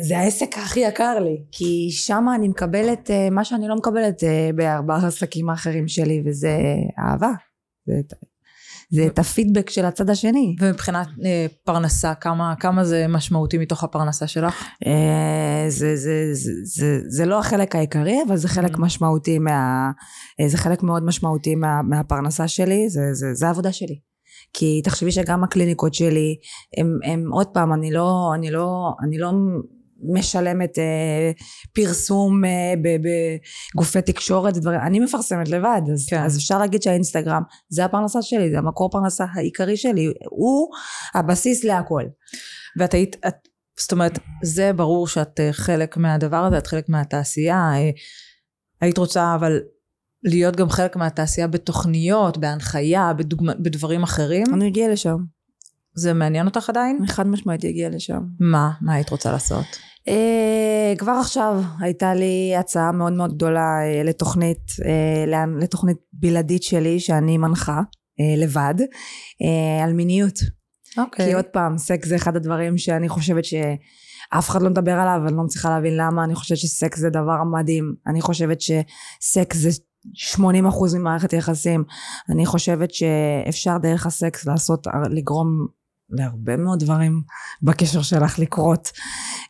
[0.00, 4.50] זה העסק הכי יקר לי, כי שם אני מקבלת אה, מה שאני לא מקבלת אה,
[4.54, 6.58] בארבעה העסקים האחרים שלי, וזה
[6.98, 7.32] אהבה.
[7.86, 7.94] זה,
[8.90, 10.56] זה את הפידבק של הצד השני.
[10.60, 14.64] ומבחינת אה, פרנסה, כמה, כמה זה משמעותי מתוך הפרנסה שלך?
[14.86, 18.80] אה, זה, זה, זה, זה, זה לא החלק העיקרי, אבל זה חלק mm.
[18.80, 19.90] משמעותי מה...
[20.40, 24.00] אה, זה חלק מאוד משמעותי מה, מהפרנסה שלי, זה, זה, זה העבודה שלי.
[24.52, 26.36] כי תחשבי שגם הקליניקות שלי
[26.76, 29.30] הם, הם עוד פעם אני לא אני לא אני לא
[30.02, 31.30] משלמת אה,
[31.72, 32.74] פרסום אה,
[33.74, 36.22] בגופי תקשורת ודברים אני מפרסמת לבד אז, כן.
[36.22, 40.68] אז אפשר להגיד שהאינסטגרם זה הפרנסה שלי זה המקור פרנסה העיקרי שלי הוא
[41.14, 42.02] הבסיס להכל
[42.78, 43.48] ואת היית את,
[43.80, 47.90] זאת אומרת זה ברור שאת אה, חלק מהדבר הזה את חלק מהתעשייה אה,
[48.80, 49.60] היית רוצה אבל
[50.24, 54.46] להיות גם חלק מהתעשייה בתוכניות, בהנחיה, בדוגמא, בדברים אחרים.
[54.54, 55.16] אני אגיע לשם.
[55.94, 57.06] זה מעניין אותך עדיין?
[57.06, 58.20] חד משמעית אגיע לשם.
[58.40, 58.70] מה?
[58.80, 59.66] מה היית רוצה לעשות?
[60.08, 67.00] אה, כבר עכשיו הייתה לי הצעה מאוד מאוד גדולה אה, לתוכנית, אה, לתוכנית בלעדית שלי
[67.00, 67.80] שאני מנחה
[68.20, 68.74] אה, לבד,
[69.42, 70.38] אה, על מיניות.
[70.98, 71.26] אוקיי.
[71.26, 73.54] כי עוד פעם, סקס זה אחד הדברים שאני חושבת ש...
[74.30, 77.44] אף אחד לא מדבר עליו, אני לא מצליחה להבין למה, אני חושבת שסקס זה דבר
[77.52, 79.70] מדהים, אני חושבת שסקס זה
[80.14, 81.84] 80% ממערכת יחסים.
[82.30, 85.66] אני חושבת שאפשר דרך הסקס לעשות, לגרום
[86.10, 87.22] להרבה מאוד דברים
[87.62, 88.90] בקשר שלך לקרות.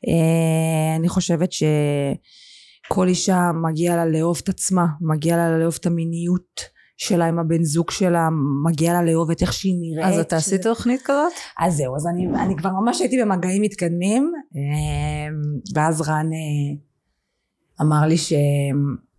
[0.09, 6.77] אה, אני חושבת שכל אישה מגיע לה לאהוב את עצמה, מגיע לה לאהוב את המיניות.
[6.97, 8.29] שלה עם הבן זוג שלה,
[8.65, 10.15] מגיע לה לאהוב את איך שהיא נראית.
[10.15, 11.33] אז אתה עשית תוכנית כזאת?
[11.59, 15.35] אז זהו, אז אני, אני כבר ממש הייתי במגעים מתקדמים, אה,
[15.75, 16.77] ואז רן אה,
[17.87, 18.17] אמר לי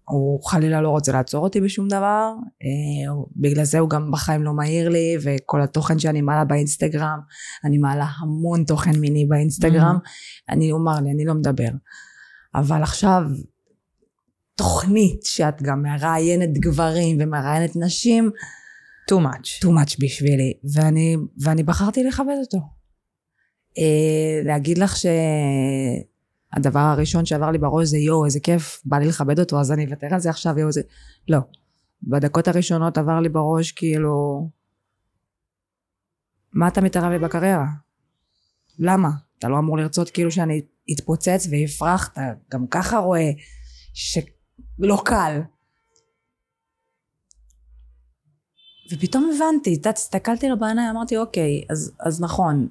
[0.09, 2.33] שהוא חלילה לא רוצה לעצור אותי בשום דבר,
[2.63, 7.19] אה, בגלל זה הוא גם בחיים לא מעיר לי, וכל התוכן שאני מעלה באינסטגרם,
[7.63, 10.53] אני מעלה המון תוכן מיני באינסטגרם, mm-hmm.
[10.53, 11.69] אני אומר לי, אני לא מדבר.
[12.55, 13.21] אבל עכשיו
[14.55, 18.31] תוכנית שאת גם מראיינת גברים ומראיינת נשים,
[19.11, 19.63] too much.
[19.63, 22.57] too much בשבילי, ואני, ואני בחרתי לכבד אותו.
[23.77, 24.95] אה, להגיד לך
[26.55, 29.85] שהדבר הראשון שעבר לי בראש זה יואו איזה כיף, בא לי לכבד אותו אז אני
[29.85, 30.81] אוותר על זה עכשיו יואו זה,
[31.27, 31.39] לא.
[32.03, 34.49] בדקות הראשונות עבר לי בראש כאילו,
[36.53, 37.65] מה אתה מתערב לי בקריירה?
[38.79, 39.09] למה?
[39.39, 40.61] אתה לא אמור לרצות כאילו שאני
[40.93, 42.21] אתפוצץ ואפרח, אתה
[42.51, 43.29] גם ככה רואה
[43.93, 44.17] ש...
[44.79, 45.41] לא קל.
[48.91, 52.67] ופתאום הבנתי, הסתכלתי לו בעיניים, אמרתי, אוקיי, אז, אז נכון,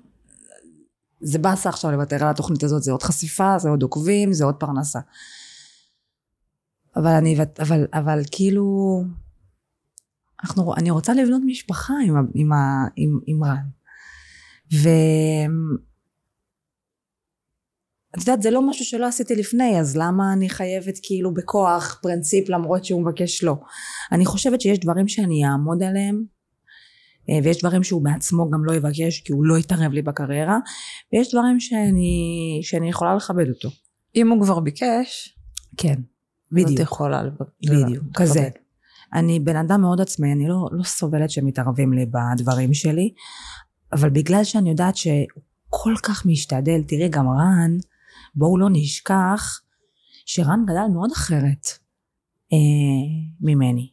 [1.27, 4.55] זה באסה עכשיו לוותר על התוכנית הזאת, זה עוד חשיפה, זה עוד עוקבים, זה עוד
[4.55, 5.01] פרנסה.
[6.97, 9.03] אבל אני, אבל, אבל כאילו,
[10.45, 12.51] אנחנו, אני רוצה לבנות משפחה עם, עם,
[12.97, 13.66] עם, עם רן.
[14.72, 14.89] ו...
[18.11, 22.49] את יודעת, זה לא משהו שלא עשיתי לפני, אז למה אני חייבת כאילו בכוח פרינציפ
[22.49, 23.57] למרות שהוא מבקש לא?
[24.12, 26.24] אני חושבת שיש דברים שאני אעמוד עליהם,
[27.29, 30.59] ויש דברים שהוא בעצמו גם לא יבקש כי הוא לא יתערב לי בקריירה,
[31.12, 33.68] ויש דברים שאני, שאני יכולה לכבד אותו.
[34.16, 35.37] אם הוא כבר ביקש,
[35.77, 36.01] כן,
[36.53, 36.70] בדיוק.
[36.70, 37.70] את יכולה לבקש.
[37.70, 38.49] בדיוק, כזה.
[39.14, 43.12] אני בן אדם מאוד עצמאי, אני לא, לא סובלת שמתערבים לי בדברים שלי,
[43.93, 47.77] אבל בגלל שאני יודעת שהוא כל כך משתדל, תראי גם רן,
[48.35, 49.61] בואו לא נשכח
[50.27, 51.66] שרן גדל מאוד אחרת
[52.53, 52.59] אה,
[53.41, 53.91] ממני.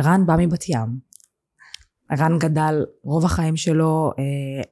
[0.00, 1.07] רן בא מבת ים.
[2.18, 4.24] רן גדל רוב החיים שלו, אה,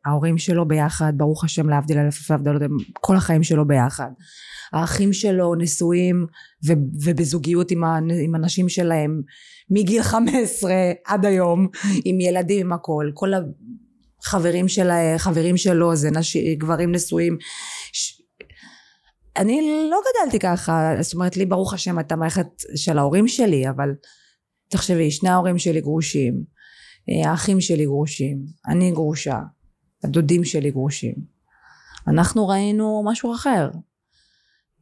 [0.04, 2.62] ההורים שלו ביחד, ברוך השם להבדיל אלף אלפי הבדלות,
[2.92, 4.10] כל החיים שלו ביחד.
[4.72, 6.26] האחים שלו נשואים
[6.66, 6.72] ו-
[7.04, 9.22] ובזוגיות עם, ה- עם הנשים שלהם
[9.70, 10.72] מגיל 15
[11.06, 11.68] עד היום,
[12.04, 13.10] עם ילדים, עם הכל.
[13.14, 13.32] כל
[14.24, 17.38] החברים של, חברים שלו זה נש- גברים נשואים.
[17.92, 18.22] ש-
[19.36, 23.88] אני לא גדלתי ככה, זאת אומרת לי ברוך השם הייתה מערכת של ההורים שלי, אבל
[24.68, 26.55] תחשבי, שני ההורים שלי גרושים,
[27.08, 29.40] האחים שלי גרושים, אני גרושה,
[30.04, 31.14] הדודים שלי גרושים.
[32.08, 33.70] אנחנו ראינו משהו אחר.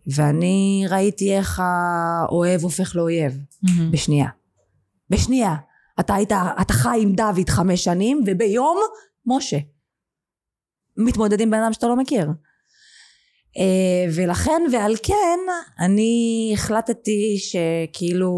[0.07, 3.83] ואני ראיתי איך האוהב הופך לאויב, mm-hmm.
[3.91, 4.29] בשנייה.
[5.11, 5.55] בשנייה.
[6.01, 8.79] אתה היית, אתה חי עם דוד חמש שנים, וביום,
[9.27, 9.59] משה.
[10.97, 12.31] מתמודד עם בן אדם שאתה לא מכיר.
[13.59, 15.39] אה, ולכן ועל כן
[15.81, 18.31] אני החלטתי שכאילו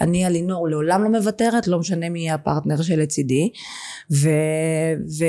[0.00, 3.50] אני על לינור לעולם לא מוותרת לא משנה מי יהיה הפרטנר שלצידי
[4.12, 4.28] ו,
[5.18, 5.24] ו,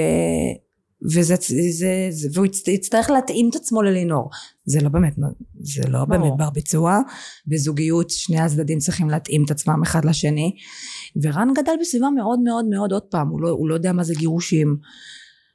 [1.12, 1.36] וזה,
[1.72, 4.30] זה, זה, והוא יצטרך להתאים את עצמו ללינור.
[4.66, 5.14] זה לא באמת
[5.60, 7.00] זה לא באמת בר ביצוע.
[7.48, 10.56] בזוגיות שני הצדדים צריכים להתאים את עצמם אחד לשני.
[11.24, 14.14] ורן גדל בסביבה מאוד מאוד מאוד עוד פעם הוא לא, הוא לא יודע מה זה
[14.14, 14.78] גירושים.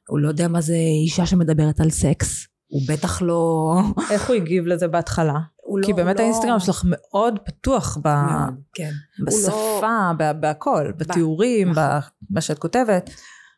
[0.09, 2.46] הוא לא יודע מה זה אישה שמדברת על סקס.
[2.66, 3.72] הוא בטח לא...
[4.11, 5.38] איך הוא הגיב לזה בהתחלה?
[5.83, 6.23] כי לא, באמת לא...
[6.23, 8.09] האינסטגרם שלך מאוד פתוח ב...
[8.09, 8.91] מאוד, כן.
[9.27, 10.33] בשפה, לא...
[10.33, 11.83] בהכל, בתיאורים, נכון.
[12.31, 13.11] במה שאת כותבת.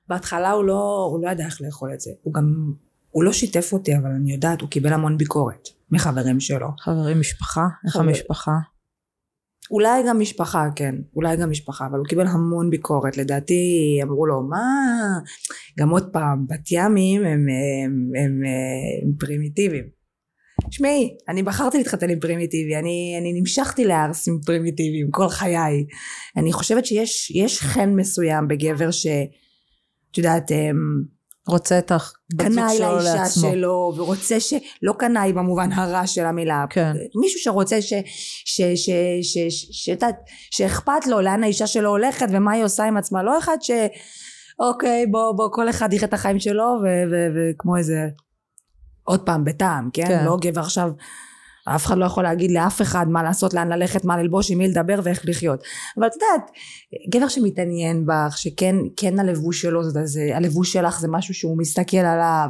[0.09, 2.11] בהתחלה הוא לא, הוא לא ידע איך לאכול את זה.
[2.23, 2.73] הוא גם,
[3.11, 6.69] הוא לא שיתף אותי, אבל אני יודעת, הוא קיבל המון ביקורת מחברים שלו.
[6.79, 7.67] חברים, משפחה?
[7.87, 8.53] איך המשפחה?
[9.71, 14.43] אולי גם משפחה, כן, אולי גם משפחה, אבל הוא קיבל המון ביקורת, לדעתי אמרו לו,
[14.43, 14.65] מה,
[15.79, 18.43] גם עוד פעם, בת ימים הם, הם, הם, הם,
[19.03, 20.00] הם פרימיטיביים.
[20.69, 25.85] תשמעי, אני בחרתי להתחתן עם פרימיטיבי, אני, אני נמשכתי לארס עם פרימיטיביים כל חיי.
[26.37, 29.07] אני חושבת שיש חן מסוים בגבר ש...
[30.11, 30.51] את יודעת,
[31.49, 33.03] רוצה את הבת זוג שלו לעצמו.
[33.03, 34.55] קנאי לאישה שלו, ורוצה ש...
[34.83, 36.65] לא קנאי במובן הרע של המילה.
[36.71, 36.93] כן.
[37.21, 37.93] מישהו שרוצה ש...
[38.45, 38.61] ש...
[38.61, 38.91] ש...
[39.23, 39.39] ש...
[39.49, 39.67] ש...
[39.71, 39.91] ש...
[40.51, 43.23] שאכפת לו לאן האישה שלו הולכת ומה היא עושה עם עצמה.
[43.23, 43.71] לא אחד ש...
[44.59, 46.65] אוקיי, בוא, בוא, כל אחד יחיה את החיים שלו,
[47.35, 48.09] וכמו איזה...
[49.11, 50.07] עוד פעם, בטעם, כן?
[50.09, 50.25] כן?
[50.25, 50.91] לא גבר עכשיו...
[51.65, 54.69] אף אחד לא יכול להגיד לאף אחד מה לעשות, לאן ללכת, מה ללבוש, עם מי
[54.69, 55.63] לדבר ואיך לחיות.
[55.99, 56.51] אבל את יודעת,
[57.13, 61.97] גבר שמתעניין בך, שכן כן הלבוש שלו, זה, זה, הלבוש שלך זה משהו שהוא מסתכל
[61.97, 62.49] עליו,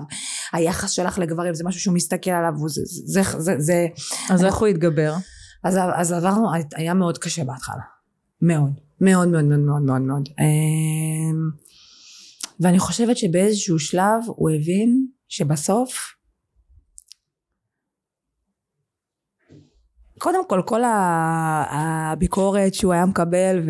[0.52, 2.82] היחס שלך לגברים זה משהו שהוא מסתכל עליו, זה...
[2.84, 3.86] זה, זה, זה
[4.30, 5.14] אז איך הוא התגבר?
[5.64, 7.82] אז, אז עברנו, היה מאוד קשה בהתחלה.
[8.42, 8.72] מאוד.
[9.00, 10.28] מאוד מאוד מאוד מאוד מאוד מאוד.
[10.40, 11.50] אמ,
[12.60, 16.19] ואני חושבת שבאיזשהו שלב הוא הבין שבסוף
[20.20, 20.80] קודם כל כל
[21.70, 23.62] הביקורת שהוא היה מקבל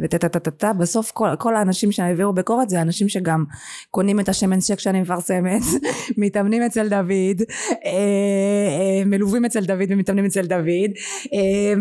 [0.00, 3.44] וטה טה טה טה בסוף כל, כל האנשים שהעבירו ביקורת זה אנשים שגם
[3.90, 5.62] קונים את השמן שק שאני מפרסמת
[6.18, 7.42] מתאמנים אצל דוד
[7.84, 10.90] אה, אה, מלווים אצל דוד ומתאמנים אצל דוד.
[11.32, 11.74] אה,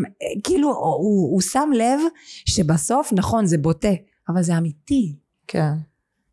[0.44, 2.00] כאילו הוא, הוא שם לב
[2.46, 3.94] שבסוף נכון זה בוטה
[4.30, 5.16] אבל זה אמיתי.
[5.48, 5.72] כן.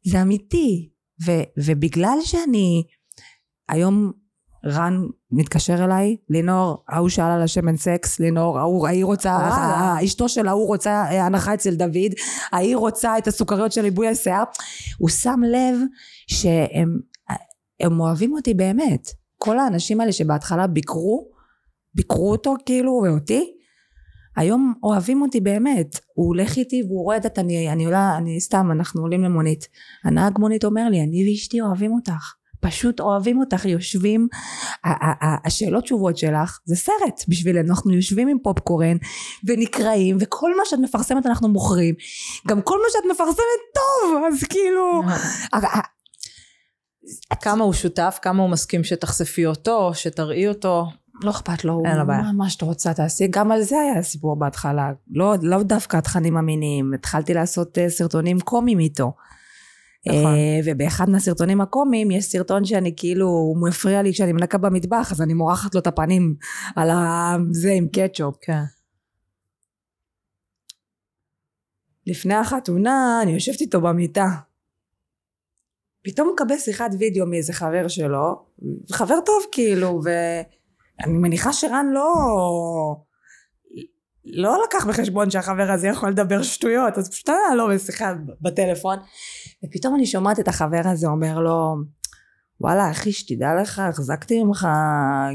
[0.05, 0.89] זה אמיתי.
[1.26, 2.82] ו, ובגלל שאני
[3.68, 4.12] היום
[4.66, 9.38] רן מתקשר אליי, לינור, ההוא שאל על השמן סקס, לינור, ההוא, ההיא רוצה,
[10.04, 12.12] אשתו של ההוא רוצה אה, הנחה אצל דוד,
[12.52, 14.44] ההיא רוצה את הסוכריות של ריבוי השיער,
[14.98, 15.78] הוא שם לב
[16.26, 16.98] שהם
[17.80, 19.08] הם אוהבים אותי באמת,
[19.38, 21.28] כל האנשים האלה שבהתחלה ביקרו,
[21.94, 23.52] ביקרו אותו כאילו ואותי,
[24.36, 28.68] היום אוהבים אותי באמת, הוא הולך איתי והוא רואה את אני, אני עולה, אני סתם,
[28.72, 29.68] אנחנו עולים למונית,
[30.04, 32.34] הנהג מונית אומר לי, אני ואשתי אוהבים אותך.
[32.66, 34.28] פשוט אוהבים אותך, יושבים,
[35.44, 38.96] השאלות תשובות שלך זה סרט בשבילנו, אנחנו יושבים עם פופקורן
[39.44, 41.94] ונקראים וכל מה שאת מפרסמת אנחנו מוכרים,
[42.46, 45.02] גם כל מה שאת מפרסמת טוב, אז כאילו...
[47.40, 50.86] כמה הוא שותף, כמה הוא מסכים שתחשפי אותו, שתראי אותו.
[51.22, 52.22] לא אכפת לו, אין לו בעיה.
[52.36, 56.94] מה שאת רוצה תעשי, גם על זה היה סיפור בהתחלה, לא, לא דווקא התכנים המיניים,
[56.94, 59.12] התחלתי לעשות אה, סרטונים קומיים איתו.
[60.07, 60.34] נכון.
[60.34, 65.22] אה, ובאחד מהסרטונים הקומיים יש סרטון שאני כאילו, הוא מפריע לי כשאני מנקה במטבח, אז
[65.22, 66.34] אני מורחת לו את הפנים
[66.76, 66.90] על
[67.50, 68.36] זה עם קטשופ.
[68.40, 68.62] כן.
[72.07, 74.26] לפני החתונה אני יושבת איתו במיטה.
[76.02, 78.46] פתאום מקבל שיחת וידאו מאיזה חבר שלו,
[78.92, 82.04] חבר טוב כאילו, ואני מניחה שרן לא...
[84.27, 88.99] לא לקח בחשבון שהחבר הזה יכול לדבר שטויות, אז פשוט היה לו בשיחה בטלפון.
[89.64, 91.77] ופתאום אני שומעת את החבר הזה אומר לו,
[92.61, 94.68] וואלה אחי שתדע לך החזקתי ממך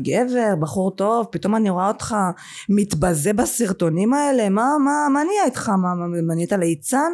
[0.04, 2.16] גבר בחור טוב פתאום אני רואה אותך
[2.70, 5.96] מתבזה בסרטונים האלה מה מה מה נהיה איתך מה,
[6.28, 7.12] מה נהיית ליצן?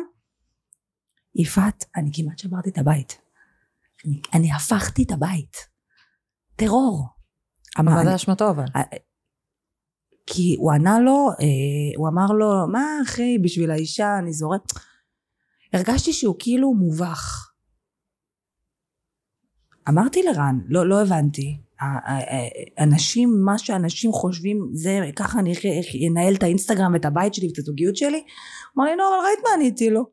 [1.35, 3.17] יפעת אני כמעט שברתי את הבית
[4.05, 5.57] אני, אני הפכתי את הבית
[6.55, 7.07] טרור
[7.79, 8.65] מה זה אשמתו אבל?
[10.27, 14.61] כי הוא ענה לו אה, הוא אמר לו מה אחי בשביל האישה אני זורק
[15.73, 17.51] הרגשתי שהוא כאילו מובך.
[19.89, 21.61] אמרתי לרן, לא, לא הבנתי.
[22.79, 25.53] אנשים, מה שאנשים חושבים, זה ככה אני
[26.11, 28.23] אנהל את האינסטגרם ואת הבית שלי ואת הזוגיות שלי?
[28.77, 30.03] אמר לי, נו, אבל ראית מה עניתי לו?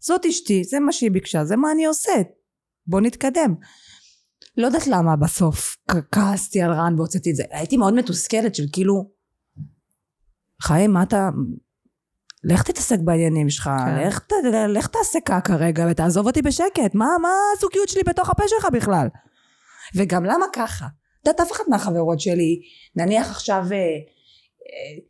[0.00, 2.12] זאת אשתי, זה מה שהיא ביקשה, זה מה אני עושה.
[2.86, 3.54] בוא נתקדם.
[4.56, 5.76] לא יודעת למה בסוף
[6.12, 7.42] כעסתי על רן והוצאתי את זה.
[7.50, 9.10] הייתי מאוד מתוסכלת של כאילו,
[10.62, 11.30] חיים, מה אתה,
[12.44, 14.08] לך תתעסק בעניינים שלך, כן.
[14.08, 14.20] לך,
[14.68, 19.08] לך תעשה קקה רגע ותעזוב אותי בשקט, מה, מה הזוגיות שלי בתוך הפה שלך בכלל?
[19.94, 20.86] וגם למה ככה?
[21.22, 22.60] את יודעת, אף אחת מהחברות שלי,
[22.96, 25.02] נניח עכשיו אה, אה,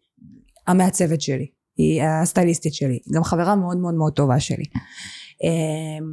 [0.66, 4.64] המעצבת שלי, היא הסטייליסטית שלי, גם חברה מאוד מאוד מאוד טובה שלי.
[5.44, 6.06] אה,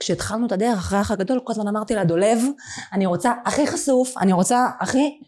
[0.00, 2.38] כשהתחלנו את הדרך אחרי האח הגדול, כל הזמן אמרתי לה, דולב,
[2.92, 5.20] אני רוצה הכי חשוף, אני רוצה הכי...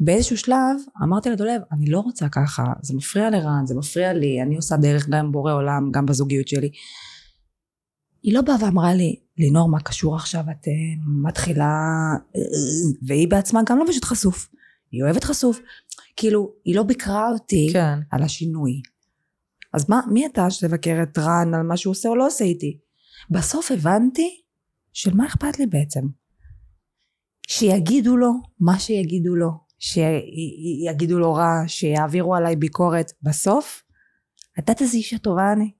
[0.00, 4.56] באיזשהו שלב אמרתי לדולב אני לא רוצה ככה זה מפריע לרן זה מפריע לי אני
[4.56, 6.70] עושה דרך גם בורא עולם גם בזוגיות שלי.
[8.22, 10.40] היא לא באה ואמרה לי לינור מה קשור עכשיו?
[10.50, 10.70] את uh,
[11.22, 11.72] מתחילה
[13.06, 14.48] והיא בעצמה גם לובשת חשוף.
[14.90, 15.60] היא אוהבת חשוף.
[16.16, 17.98] כאילו היא לא ביקרה אותי כן.
[18.10, 18.82] על השינוי.
[19.72, 22.78] אז מה מי אתה שתבקר את רן על מה שהוא עושה או לא עושה איתי?
[23.30, 24.40] בסוף הבנתי
[24.92, 26.00] של מה אכפת לי בעצם.
[27.48, 33.12] שיגידו לו מה שיגידו לו שיגידו לו רע, שיעבירו עליי ביקורת.
[33.22, 33.82] בסוף,
[34.52, 35.72] את יודעת איזה אישה טובה אני?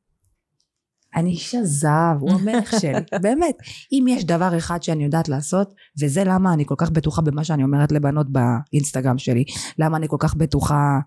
[1.16, 2.92] אני אישה זהב, הוא המלך שלי,
[3.22, 3.56] באמת.
[3.92, 7.62] אם יש דבר אחד שאני יודעת לעשות, וזה למה אני כל כך בטוחה במה שאני
[7.62, 9.44] אומרת לבנות באינסטגרם שלי,
[9.78, 10.98] למה אני כל כך בטוחה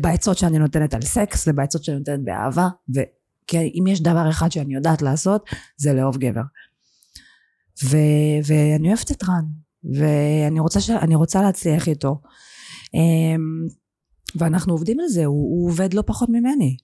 [0.00, 2.68] בעצות שאני נותנת על סקס, ובעצות שאני נותנת באהבה.
[3.46, 5.44] כי אם יש דבר אחד שאני יודעת לעשות,
[5.76, 6.42] זה לאהוב גבר.
[7.84, 7.96] ו...
[8.44, 9.44] ואני אוהבת את רן,
[9.84, 10.90] ואני רוצה, ש...
[11.14, 12.20] רוצה להצליח איתו.
[12.94, 13.66] אמ,
[14.34, 16.76] ואנחנו עובדים על זה, הוא, הוא עובד לא פחות ממני.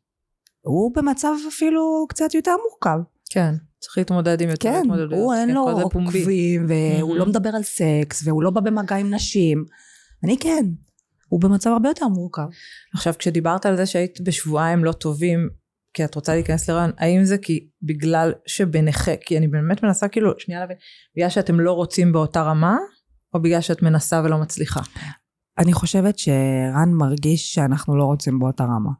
[0.60, 2.98] הוא במצב אפילו קצת יותר מורכב.
[3.30, 5.10] כן, צריך להתמודד עם יותר כן, התמודדות.
[5.10, 7.18] כן, הוא אין לו עוקבים, והוא mm-hmm.
[7.18, 9.64] לא מדבר על סקס, והוא לא בא במגע עם נשים.
[10.24, 10.66] אני כן.
[11.28, 12.46] הוא במצב הרבה יותר מורכב.
[12.94, 15.48] עכשיו, כשדיברת על זה שהיית בשבועיים לא טובים,
[15.96, 20.32] כי את רוצה להיכנס לרעיון, האם זה כי בגלל שבנכה, כי אני באמת מנסה כאילו,
[20.38, 20.76] שנייה להבין,
[21.16, 22.76] בגלל שאתם לא רוצים באותה רמה,
[23.34, 24.80] או בגלל שאת מנסה ולא מצליחה?
[25.58, 28.90] אני חושבת שרן מרגיש שאנחנו לא רוצים באותה רמה.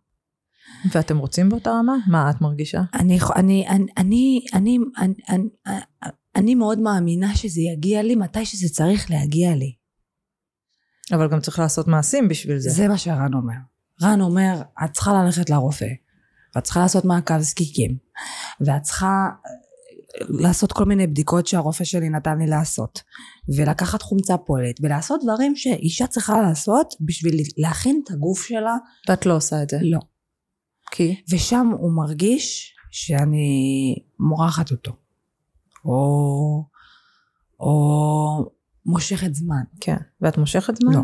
[0.92, 1.97] ואתם רוצים באותה רמה?
[2.07, 2.82] מה את מרגישה?
[2.94, 5.78] אני, אני, אני, אני, אני, אני, אני,
[6.36, 9.74] אני מאוד מאמינה שזה יגיע לי מתי שזה צריך להגיע לי.
[11.12, 12.70] אבל גם צריך לעשות מעשים בשביל זה.
[12.70, 13.55] זה מה שרן אומר.
[14.03, 15.86] רן אומר, את צריכה ללכת לרופא,
[16.57, 17.96] ואת צריכה לעשות מעקב זקיקים,
[18.61, 19.50] ואת צריכה אה,
[20.28, 23.02] לעשות כל מיני בדיקות שהרופא שלי נתן לי לעשות,
[23.57, 28.76] ולקחת חומצה פולט, ולעשות דברים שאישה צריכה לעשות בשביל להכין את הגוף שלה.
[29.09, 29.78] ואת לא עושה את זה.
[29.82, 29.98] לא.
[30.90, 31.22] כי?
[31.30, 34.92] ושם הוא מרגיש שאני מורחת אותו.
[35.84, 36.64] או,
[37.61, 38.50] או
[38.86, 39.62] מושכת זמן.
[39.80, 39.96] כן.
[40.20, 40.92] ואת מושכת זמן?
[40.92, 41.00] לא.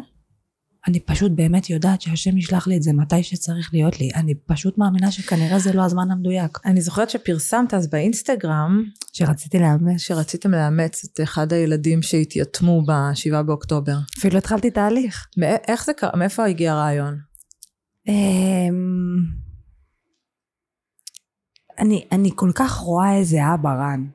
[0.86, 4.10] אני פשוט באמת יודעת שהשם ישלח לי את זה מתי שצריך להיות לי.
[4.14, 6.58] אני פשוט מאמינה שכנראה זה לא הזמן המדויק.
[6.64, 10.00] אני זוכרת שפרסמת אז באינסטגרם, שרציתי לאמץ.
[10.00, 13.96] שרציתם לאמץ את אחד הילדים שהתייתמו בשבעה באוקטובר.
[14.18, 15.26] אפילו התחלתי תהליך.
[15.68, 16.10] איך זה קרה?
[16.16, 17.18] מאיפה הגיע הרעיון?
[18.08, 19.16] אמ,
[21.78, 24.06] אני, אני כל כך רואה איזה אבא רן,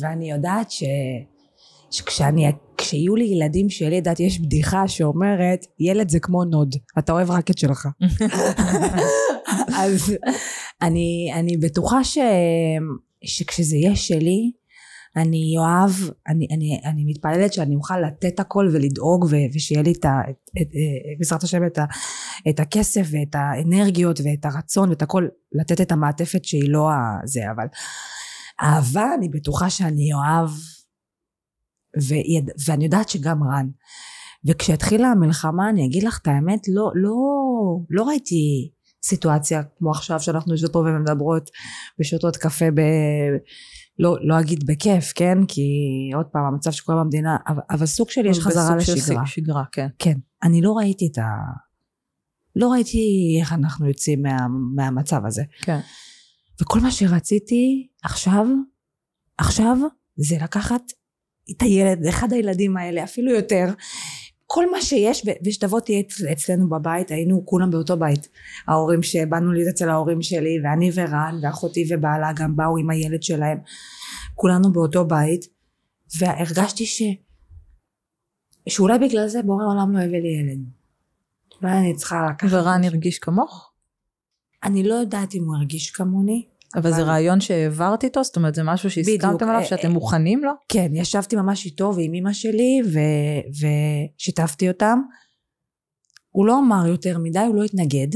[0.00, 0.82] ואני יודעת ש,
[1.90, 2.46] שכשאני,
[2.78, 7.50] כשיהיו לי ילדים שלי, יודעת, יש בדיחה שאומרת, ילד זה כמו נוד, אתה אוהב רק
[7.50, 7.88] את שלך.
[9.82, 10.14] אז
[10.82, 12.18] אני, אני בטוחה ש,
[13.24, 14.52] שכשזה יהיה שלי,
[15.16, 15.90] אני אוהב,
[16.28, 20.20] אני, אני, אני מתפללת שאני אוכל לתת הכל ולדאוג ו, ושיהיה לי את ה...
[20.30, 21.84] את, את, את, בעזרת השם את, ה,
[22.48, 26.88] את הכסף ואת האנרגיות ואת הרצון ואת הכל, לתת את המעטפת שהיא לא
[27.24, 27.66] הזה, אבל
[28.62, 30.50] אהבה אני בטוחה שאני אוהב,
[32.08, 33.68] ויד, ואני יודעת שגם רן.
[34.44, 37.14] וכשהתחילה המלחמה, אני אגיד לך את האמת, לא, לא,
[37.90, 38.70] לא ראיתי
[39.04, 41.50] סיטואציה כמו עכשיו שאנחנו יושבות פה ומדברות
[42.00, 42.80] ושותות קפה ב...
[43.98, 45.38] לא, לא אגיד בכיף, כן?
[45.48, 45.62] כי
[46.14, 49.26] עוד פעם, המצב שקורה במדינה, אבל, אבל סוג של יש חזרה בסוג של לשגרה.
[49.26, 49.86] שגרה, כן.
[49.98, 50.14] כן.
[50.42, 51.24] אני לא ראיתי את ה...
[52.56, 52.98] לא ראיתי
[53.40, 54.36] איך אנחנו יוצאים מה,
[54.74, 55.42] מהמצב הזה.
[55.62, 55.78] כן.
[56.62, 58.46] וכל מה שרציתי עכשיו,
[59.38, 59.76] עכשיו,
[60.16, 60.82] זה לקחת
[61.50, 63.66] את הילד, אחד הילדים האלה, אפילו יותר,
[64.46, 68.28] כל מה שיש, ושתבוא תהיה אצ- אצלנו בבית, היינו כולם באותו בית.
[68.68, 73.58] ההורים שבאנו להיות אצל ההורים שלי, ואני ורן, ואחותי ובעלה גם באו עם הילד שלהם.
[74.34, 75.46] כולנו באותו בית,
[76.18, 77.02] והרגשתי ש...
[78.68, 80.60] שאולי בגלל זה בורא העולם לא הביא לי ילד.
[81.62, 82.48] אולי אני צריכה לקחת...
[82.52, 83.72] ורן הרגיש כמוך?
[84.64, 86.48] אני לא יודעת אם הוא הרגיש כמוני.
[86.76, 88.24] אבל זה רעיון שהעברת איתו?
[88.24, 89.48] זאת אומרת, זה משהו שהסכמתם.
[89.48, 90.52] עליו, אה, שאתם אה, מוכנים לו?
[90.68, 93.66] כן, ישבתי ממש איתו ועם אמא שלי ו-
[94.18, 95.00] ושיתפתי אותם.
[96.30, 98.14] הוא לא אמר יותר מדי, הוא לא התנגד.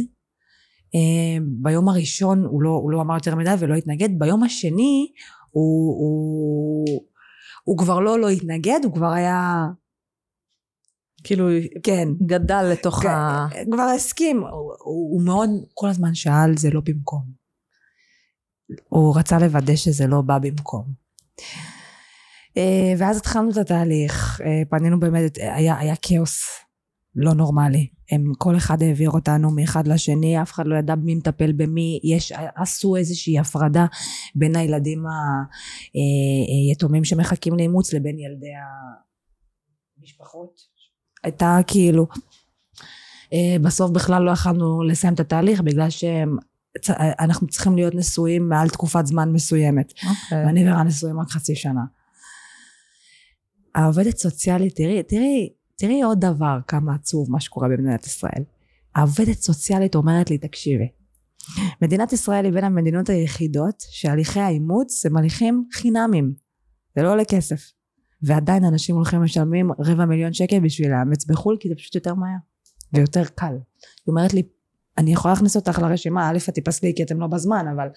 [0.94, 4.08] אה, ביום הראשון הוא לא, הוא לא אמר יותר מדי ולא התנגד.
[4.18, 5.12] ביום השני
[5.50, 7.02] הוא, הוא,
[7.64, 9.66] הוא כבר לא לא התנגד, הוא כבר היה...
[11.24, 11.48] כאילו,
[11.82, 12.08] כן.
[12.26, 13.46] גדל לתוך ה...
[13.72, 14.36] כבר הסכים.
[14.36, 14.74] הוא,
[15.10, 17.39] הוא מאוד כל הזמן שאל זה לא במקום.
[18.88, 20.84] הוא רצה לוודא שזה לא בא במקום.
[22.56, 26.42] אה, ואז התחלנו את התהליך, אה, פנינו באמת, היה, היה כאוס
[27.14, 27.88] לא נורמלי.
[28.12, 32.32] הם, כל אחד העביר אותנו מאחד לשני, אף אחד לא ידע מי מטפל במי, יש,
[32.56, 33.86] עשו איזושהי הפרדה
[34.34, 35.04] בין הילדים
[36.68, 38.52] היתומים שמחכים לאימוץ לבין ילדי
[39.98, 40.60] המשפחות.
[41.24, 42.06] הייתה כאילו,
[43.32, 45.88] אה, בסוף בכלל לא יכלנו לסיים את התהליך בגלל
[46.82, 49.92] שאנחנו צריכים להיות נשואים מעל תקופת זמן מסוימת.
[49.92, 50.46] אוקיי.
[50.46, 51.80] ואני ורן נשואים רק חצי שנה.
[53.74, 58.44] העובדת סוציאלית, תראי, תראי, תראי עוד דבר כמה עצוב מה שקורה במדינת ישראל.
[58.94, 60.88] העובדת סוציאלית אומרת לי, תקשיבי,
[61.82, 66.34] מדינת ישראל היא בין המדינות היחידות שהליכי האימוץ הם הליכים חינמים.
[66.96, 67.72] זה לא עולה כסף.
[68.22, 72.38] ועדיין אנשים הולכים ומשלמים רבע מיליון שקל בשביל לאמץ בחו"ל, כי זה פשוט יותר מהר
[72.92, 73.52] ויותר קל.
[73.52, 73.58] היא
[74.08, 74.42] אומרת לי,
[75.00, 77.88] אני יכולה להכניס אותך לרשימה, א' את תיפסלי כי אתם לא בזמן, אבל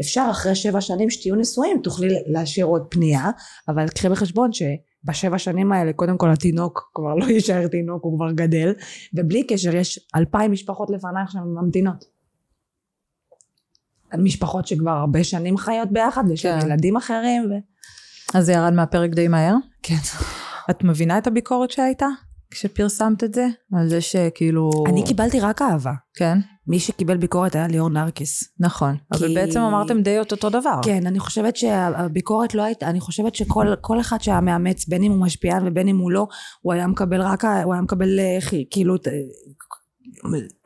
[0.00, 3.30] אפשר אחרי שבע שנים שתהיו נשואים, תוכלי להשאיר עוד פנייה,
[3.68, 8.32] אבל קחי בחשבון שבשבע שנים האלה, קודם כל התינוק כבר לא יישאר תינוק, הוא כבר
[8.32, 8.72] גדל,
[9.14, 12.04] ובלי קשר יש אלפיים משפחות לפנייך שממתינות.
[14.18, 16.66] משפחות שכבר הרבה שנים חיות ביחד, יש להם כן.
[16.66, 17.54] ילדים אחרים, ו...
[18.38, 19.54] אז זה ירד מהפרק די מהר?
[19.82, 19.94] כן.
[20.70, 22.06] את מבינה את הביקורת שהייתה?
[22.52, 23.46] כשפרסמת את זה?
[23.74, 24.70] על זה שכאילו...
[24.86, 25.92] אני קיבלתי רק אהבה.
[26.14, 28.44] כן, מי שקיבל ביקורת היה ליאור נרקיס.
[28.60, 28.96] נכון.
[29.12, 30.80] אבל כי- בעצם אמרתם די את אותו דבר.
[30.84, 35.12] כן, אני חושבת שהביקורת לא הייתה, אני חושבת שכל כל אחד שהיה מאמץ, בין אם
[35.12, 36.26] הוא משפיען ובין אם הוא לא,
[36.60, 38.38] הוא היה מקבל רק, הוא היה מקבל אה,
[38.70, 38.94] כאילו,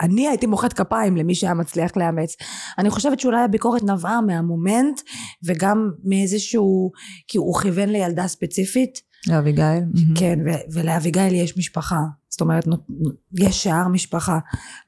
[0.01, 2.37] אני הייתי מוחאת כפיים למי שהיה מצליח לאמץ.
[2.79, 5.01] אני חושבת שאולי הביקורת נבעה מהמומנט
[5.45, 6.91] וגם מאיזשהו,
[7.29, 9.65] כי הוא כיוון לילדה ספציפית, לאביגיל.
[9.65, 10.15] מהמם.
[10.15, 10.39] כן,
[10.73, 11.99] ולאביגיל יש משפחה.
[12.29, 12.65] זאת אומרת,
[13.41, 14.39] יש שאר משפחה.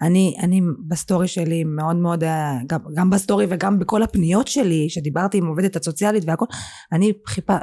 [0.02, 5.38] אני, אני בסטורי שלי מאוד מאוד, אה, גם, גם בסטורי וגם בכל הפניות שלי, שדיברתי
[5.38, 6.44] עם עובדת הסוציאלית והכל,
[6.92, 7.56] אני חיפה,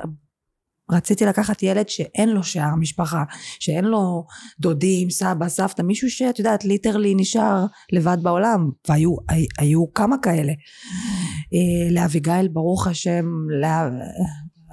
[0.91, 3.23] רציתי לקחת ילד שאין לו שאר משפחה,
[3.59, 4.25] שאין לו
[4.59, 10.51] דודים, סבא, סבתא, מישהו שאת יודעת, ליטרלי נשאר לבד בעולם, והיו הי- היו כמה כאלה.
[11.53, 13.25] אה, לאביגיל, ברוך השם,
[13.61, 13.89] לה,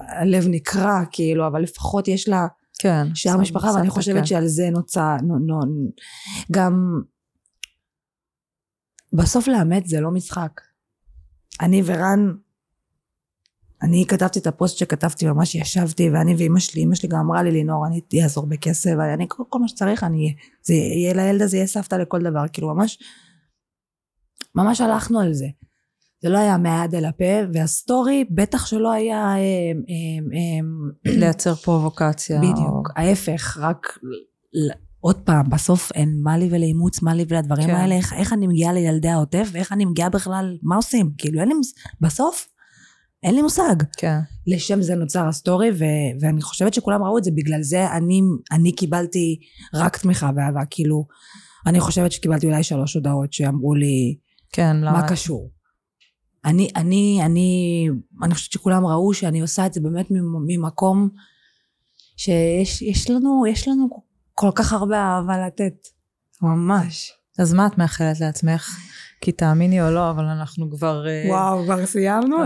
[0.09, 2.47] הלב נקרע, כאילו, אבל לפחות יש לה
[2.79, 3.07] כן.
[3.15, 4.27] שאר משפחה, ואני חושבת כן.
[4.27, 5.61] שעל זה נוצר, נו, נו,
[6.53, 7.01] גם
[9.13, 10.61] בסוף לאמת זה לא משחק.
[11.61, 12.33] אני ורן,
[13.83, 17.51] אני כתבתי את הפוסט שכתבתי, ממש ישבתי, ואני ואימא שלי, אימא שלי גם אמרה לי,
[17.51, 20.35] לינור, אני אעזור בכסף, אני, כל, כל מה שצריך אני.
[20.63, 22.99] זה יהיה לילד הזה, יהיה סבתא לכל דבר, כאילו ממש,
[24.55, 25.47] ממש הלכנו על זה.
[26.23, 29.17] זה לא היה מהיד אל הפה, והסטורי בטח שלא היה...
[29.17, 32.39] אה, אה, אה, לייצר פרובוקציה.
[32.39, 33.99] בדיוק, ההפך, רק
[35.01, 37.75] עוד פעם, בסוף אין מה לי ולאימוץ, מה לי ולדברים כן.
[37.75, 41.11] האלה, איך, איך אני מגיעה לילדי העוטף, ואיך אני מגיעה בכלל, מה עושים?
[41.19, 42.49] כאילו אין לי מושג, בסוף
[43.23, 43.77] אין לי מושג.
[43.97, 44.19] כן.
[44.47, 45.85] לשם זה נוצר הסטורי, ו,
[46.21, 48.21] ואני חושבת שכולם ראו את זה, בגלל זה אני,
[48.53, 49.39] אני קיבלתי
[49.75, 51.07] רק תמיכה ואהבה, כאילו,
[51.67, 54.17] אני חושבת שקיבלתי אולי שלוש הודעות שאמרו לי,
[54.53, 54.93] כן, למה?
[54.93, 55.51] מה קשור?
[56.45, 57.89] אני, אני, אני,
[58.23, 61.09] אני חושבת שכולם ראו שאני עושה את זה באמת ממ- ממקום
[62.17, 63.89] שיש יש לנו, יש לנו
[64.35, 65.75] כל כך הרבה אהבה לתת.
[66.43, 67.13] ממש.
[67.39, 68.71] אז מה את מאחלת לעצמך?
[69.21, 71.07] כי תאמיני או לא, אבל אנחנו כבר...
[71.09, 72.37] אה, וואו, כבר סיימנו?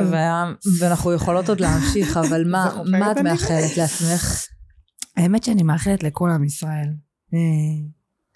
[0.81, 3.19] ואנחנו יכולות עוד להמשיך, אבל מה, מה את?
[3.19, 4.47] מאחלת לעצמך?
[5.17, 6.93] האמת שאני מאחלת לכל עם ישראל.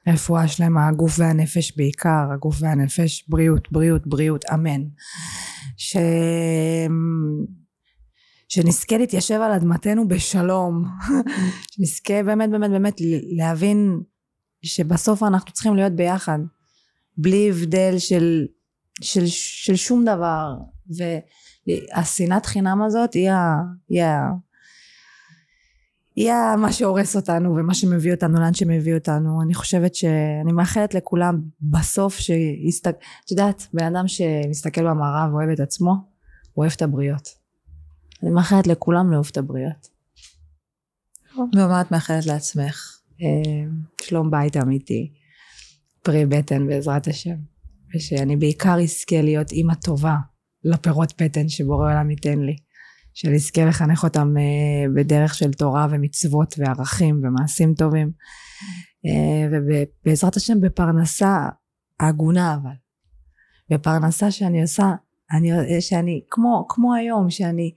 [0.09, 4.83] אה, רפואה שלמה, הגוף והנפש בעיקר, הגוף והנפש, בריאות, בריאות, בריאות, אמן.
[5.77, 5.97] ש...
[8.49, 10.85] שנזכה להתיישב על אדמתנו בשלום.
[11.71, 12.97] שנזכה באמת באמת באמת
[13.37, 14.01] להבין
[14.63, 16.39] שבסוף אנחנו צריכים להיות ביחד.
[17.17, 18.47] בלי הבדל של,
[19.01, 20.55] של, של שום דבר.
[21.97, 23.55] והשנאת חינם הזאת היא, ה,
[23.89, 24.31] היא, ה,
[26.17, 29.43] היא מה שהורס אותנו ומה שמביא אותנו לאן שמביא אותנו.
[29.43, 32.91] אני חושבת שאני מאחלת לכולם בסוף שיסתכל...
[33.25, 37.29] את יודעת, בן אדם שמסתכל במראה ואוהב את עצמו, הוא אוהב את הבריות.
[38.23, 39.89] אני מאחלת לכולם לאהוב את הבריות.
[41.37, 42.99] ומה את מאחלת לעצמך?
[43.23, 43.71] אה,
[44.03, 45.13] שלום בית אמיתי,
[46.03, 47.37] פרי בטן בעזרת השם,
[47.95, 50.17] ושאני בעיקר אזכה להיות אימא טובה
[50.65, 52.57] לפירות בטן שבורא עולם ייתן לי,
[53.15, 58.11] שאני אזכה לחנך אותם אה, בדרך של תורה ומצוות וערכים ומעשים טובים,
[59.07, 61.49] אה, ובעזרת השם בפרנסה
[62.01, 62.75] הגונה אבל,
[63.71, 64.93] בפרנסה שאני עושה
[65.33, 67.73] אני, שאני, כמו, כמו היום, שאני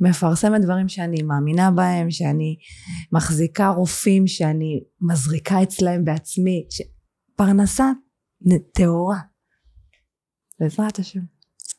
[0.00, 2.56] מפרסמת דברים שאני מאמינה בהם, שאני
[3.12, 6.82] מחזיקה רופאים, שאני מזריקה אצלהם בעצמי, ש...
[7.36, 7.90] פרנסה
[8.74, 9.18] טהורה.
[10.60, 11.20] בעזרת השם.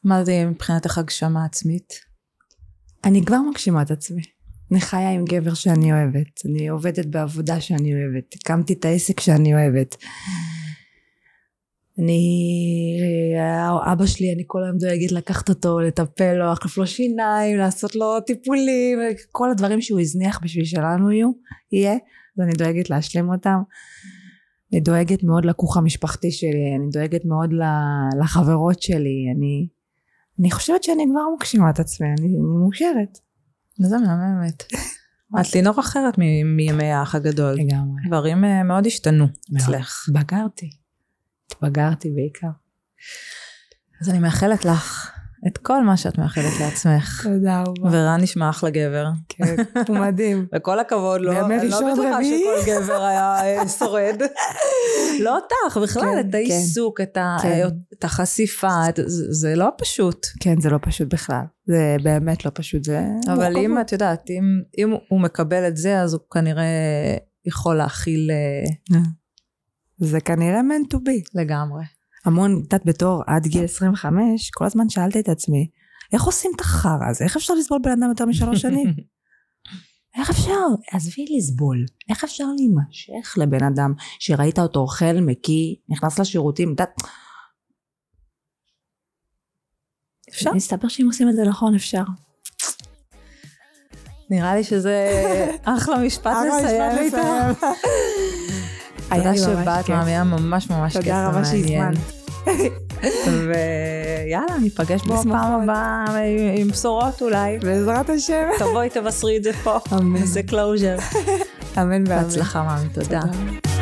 [0.03, 1.93] מה זה מבחינתך הגשמה עצמית?
[3.05, 4.21] אני כבר מגשימה את עצמי.
[4.71, 9.53] אני חיה עם גבר שאני אוהבת, אני עובדת בעבודה שאני אוהבת, הקמתי את העסק שאני
[9.53, 9.95] אוהבת.
[11.99, 12.97] אני,
[13.91, 18.21] אבא שלי, אני כל היום דואגת לקחת אותו, לטפל לו, להחליף לו שיניים, לעשות לו
[18.21, 18.99] טיפולים,
[19.31, 21.31] כל הדברים שהוא הזניח בשביל שלנו יהיו,
[21.71, 23.57] יהיה, אז אני דואגת להשלים אותם.
[24.73, 27.49] אני דואגת מאוד לכוך המשפחתי שלי, אני דואגת מאוד
[28.21, 29.67] לחברות שלי, אני,
[30.39, 33.19] אני חושבת שאני כבר מגשימה את עצמי, אני, אני מאושרת.
[33.77, 34.63] זה מהממת.
[35.41, 37.53] את לינור אחרת מימי האח הגדול.
[37.53, 38.01] לגמרי.
[38.07, 39.25] דברים אה, מאוד השתנו.
[39.57, 40.05] אצלך.
[40.09, 40.69] התבגרתי.
[41.45, 42.47] התבגרתי בעיקר.
[44.01, 45.11] אז אני מאחלת לך
[45.47, 47.21] את כל מה שאת מאחלת לעצמך.
[47.33, 47.89] תודה רבה.
[47.91, 49.05] ורן נשמע אחלה גבר.
[49.29, 49.55] כן,
[49.87, 50.47] הוא מדהים.
[50.55, 52.19] וכל הכבוד לו, בימי אני לא בטוחה.
[52.23, 54.21] שכל גבר היה אה, שורד.
[55.19, 57.67] לא אותך, בכלל, כן, את העיסוק, את ה- כן.
[57.99, 58.99] את החשיפה, את-
[59.29, 60.27] זה לא פשוט.
[60.39, 61.43] כן, זה לא פשוט בכלל.
[61.67, 63.01] זה באמת לא פשוט, זה...
[63.33, 63.81] אבל אם.
[63.81, 64.43] את יודעת, אם,
[64.77, 66.65] אם הוא מקבל את זה, אז הוא כנראה
[67.45, 68.99] יכול להכיל אה,
[69.97, 71.29] זה כנראה meant to be.
[71.35, 71.83] לגמרי.
[72.25, 75.69] המון, את יודעת, בתור עד גיל 25, כל הזמן שאלתי את עצמי,
[76.13, 77.23] איך עושים את החרא הזה?
[77.23, 78.93] איך אפשר לסבול בן אדם יותר משלוש שנים?
[80.17, 80.65] איך אפשר?
[80.91, 81.85] עזבי לסבול.
[82.09, 87.01] איך אפשר להימשך לבן אדם שראית אותו אוכל, מקיא, נכנס לשירותים, את יודעת...
[90.29, 90.53] אפשר?
[90.53, 92.03] מסתבר שאם עושים את זה נכון, אפשר.
[94.29, 95.09] נראה לי שזה
[95.63, 97.17] אחלה משפט לסיים איתו.
[99.09, 99.95] היה לי ממש שבאת, כיף.
[99.95, 101.45] מאמי, היה ממש ממש כיף תודה רבה.
[101.45, 101.97] שהזמנת.
[103.25, 105.61] ויאללה, ניפגש בו פעם.
[105.61, 106.05] הבאה
[106.57, 107.57] עם- בשורות אולי.
[107.59, 108.47] בעזרת השם.
[108.59, 109.77] תבואי, תבשרי את זה פה.
[109.93, 110.19] אמן.
[110.19, 110.95] נעשה closure.
[111.77, 112.03] אמן ואמן.
[112.03, 113.21] בהצלחה, מאמי, תודה.
[113.21, 113.74] תודה.